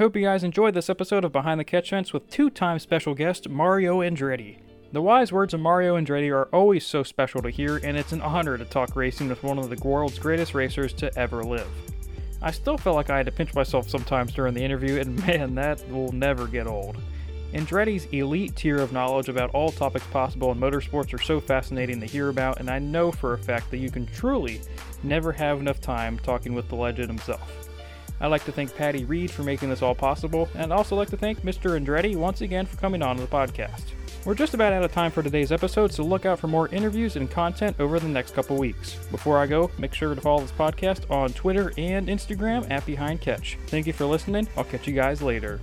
Hope 0.00 0.16
you 0.16 0.22
guys 0.22 0.44
enjoyed 0.44 0.72
this 0.72 0.88
episode 0.88 1.26
of 1.26 1.32
Behind 1.32 1.60
the 1.60 1.64
Catch 1.64 1.90
Fence 1.90 2.10
with 2.10 2.30
two 2.30 2.48
time 2.48 2.78
special 2.78 3.14
guest 3.14 3.50
Mario 3.50 4.00
Andretti. 4.00 4.56
The 4.92 5.02
wise 5.02 5.30
words 5.30 5.52
of 5.52 5.60
Mario 5.60 5.94
Andretti 6.00 6.34
are 6.34 6.48
always 6.54 6.86
so 6.86 7.02
special 7.02 7.42
to 7.42 7.50
hear, 7.50 7.76
and 7.76 7.98
it's 7.98 8.12
an 8.12 8.22
honor 8.22 8.56
to 8.56 8.64
talk 8.64 8.96
racing 8.96 9.28
with 9.28 9.42
one 9.42 9.58
of 9.58 9.68
the 9.68 9.76
world's 9.86 10.18
greatest 10.18 10.54
racers 10.54 10.94
to 10.94 11.14
ever 11.18 11.44
live. 11.44 11.68
I 12.40 12.50
still 12.50 12.78
felt 12.78 12.96
like 12.96 13.10
I 13.10 13.18
had 13.18 13.26
to 13.26 13.32
pinch 13.32 13.52
myself 13.52 13.90
sometimes 13.90 14.32
during 14.32 14.54
the 14.54 14.64
interview, 14.64 14.98
and 15.00 15.18
man, 15.26 15.54
that 15.56 15.86
will 15.90 16.12
never 16.12 16.46
get 16.46 16.66
old. 16.66 16.96
Andretti's 17.52 18.06
elite 18.06 18.56
tier 18.56 18.78
of 18.78 18.94
knowledge 18.94 19.28
about 19.28 19.50
all 19.50 19.70
topics 19.70 20.06
possible 20.06 20.50
in 20.50 20.58
motorsports 20.58 21.12
are 21.12 21.22
so 21.22 21.40
fascinating 21.40 22.00
to 22.00 22.06
hear 22.06 22.30
about, 22.30 22.58
and 22.58 22.70
I 22.70 22.78
know 22.78 23.12
for 23.12 23.34
a 23.34 23.38
fact 23.38 23.70
that 23.70 23.78
you 23.78 23.90
can 23.90 24.06
truly 24.06 24.62
never 25.02 25.30
have 25.30 25.60
enough 25.60 25.78
time 25.78 26.18
talking 26.20 26.54
with 26.54 26.70
the 26.70 26.76
legend 26.76 27.08
himself. 27.08 27.69
I'd 28.20 28.28
like 28.28 28.44
to 28.44 28.52
thank 28.52 28.74
Patty 28.74 29.04
Reed 29.04 29.30
for 29.30 29.42
making 29.42 29.70
this 29.70 29.82
all 29.82 29.94
possible, 29.94 30.48
and 30.54 30.72
I'd 30.72 30.76
also 30.76 30.96
like 30.96 31.10
to 31.10 31.16
thank 31.16 31.40
Mr. 31.42 31.78
Andretti 31.78 32.16
once 32.16 32.42
again 32.42 32.66
for 32.66 32.76
coming 32.76 33.02
on 33.02 33.16
the 33.16 33.26
podcast. 33.26 33.82
We're 34.26 34.34
just 34.34 34.52
about 34.52 34.74
out 34.74 34.84
of 34.84 34.92
time 34.92 35.10
for 35.10 35.22
today's 35.22 35.50
episode, 35.50 35.92
so 35.92 36.02
look 36.02 36.26
out 36.26 36.38
for 36.38 36.46
more 36.46 36.68
interviews 36.68 37.16
and 37.16 37.30
content 37.30 37.76
over 37.80 37.98
the 37.98 38.08
next 38.08 38.34
couple 38.34 38.58
weeks. 38.58 38.96
Before 39.10 39.38
I 39.38 39.46
go, 39.46 39.70
make 39.78 39.94
sure 39.94 40.14
to 40.14 40.20
follow 40.20 40.42
this 40.42 40.52
podcast 40.52 41.10
on 41.10 41.32
Twitter 41.32 41.72
and 41.78 42.08
Instagram 42.08 42.70
at 42.70 42.84
Behind 42.84 43.20
Catch. 43.20 43.58
Thank 43.68 43.86
you 43.86 43.94
for 43.94 44.04
listening. 44.04 44.46
I'll 44.56 44.64
catch 44.64 44.86
you 44.86 44.92
guys 44.92 45.22
later. 45.22 45.58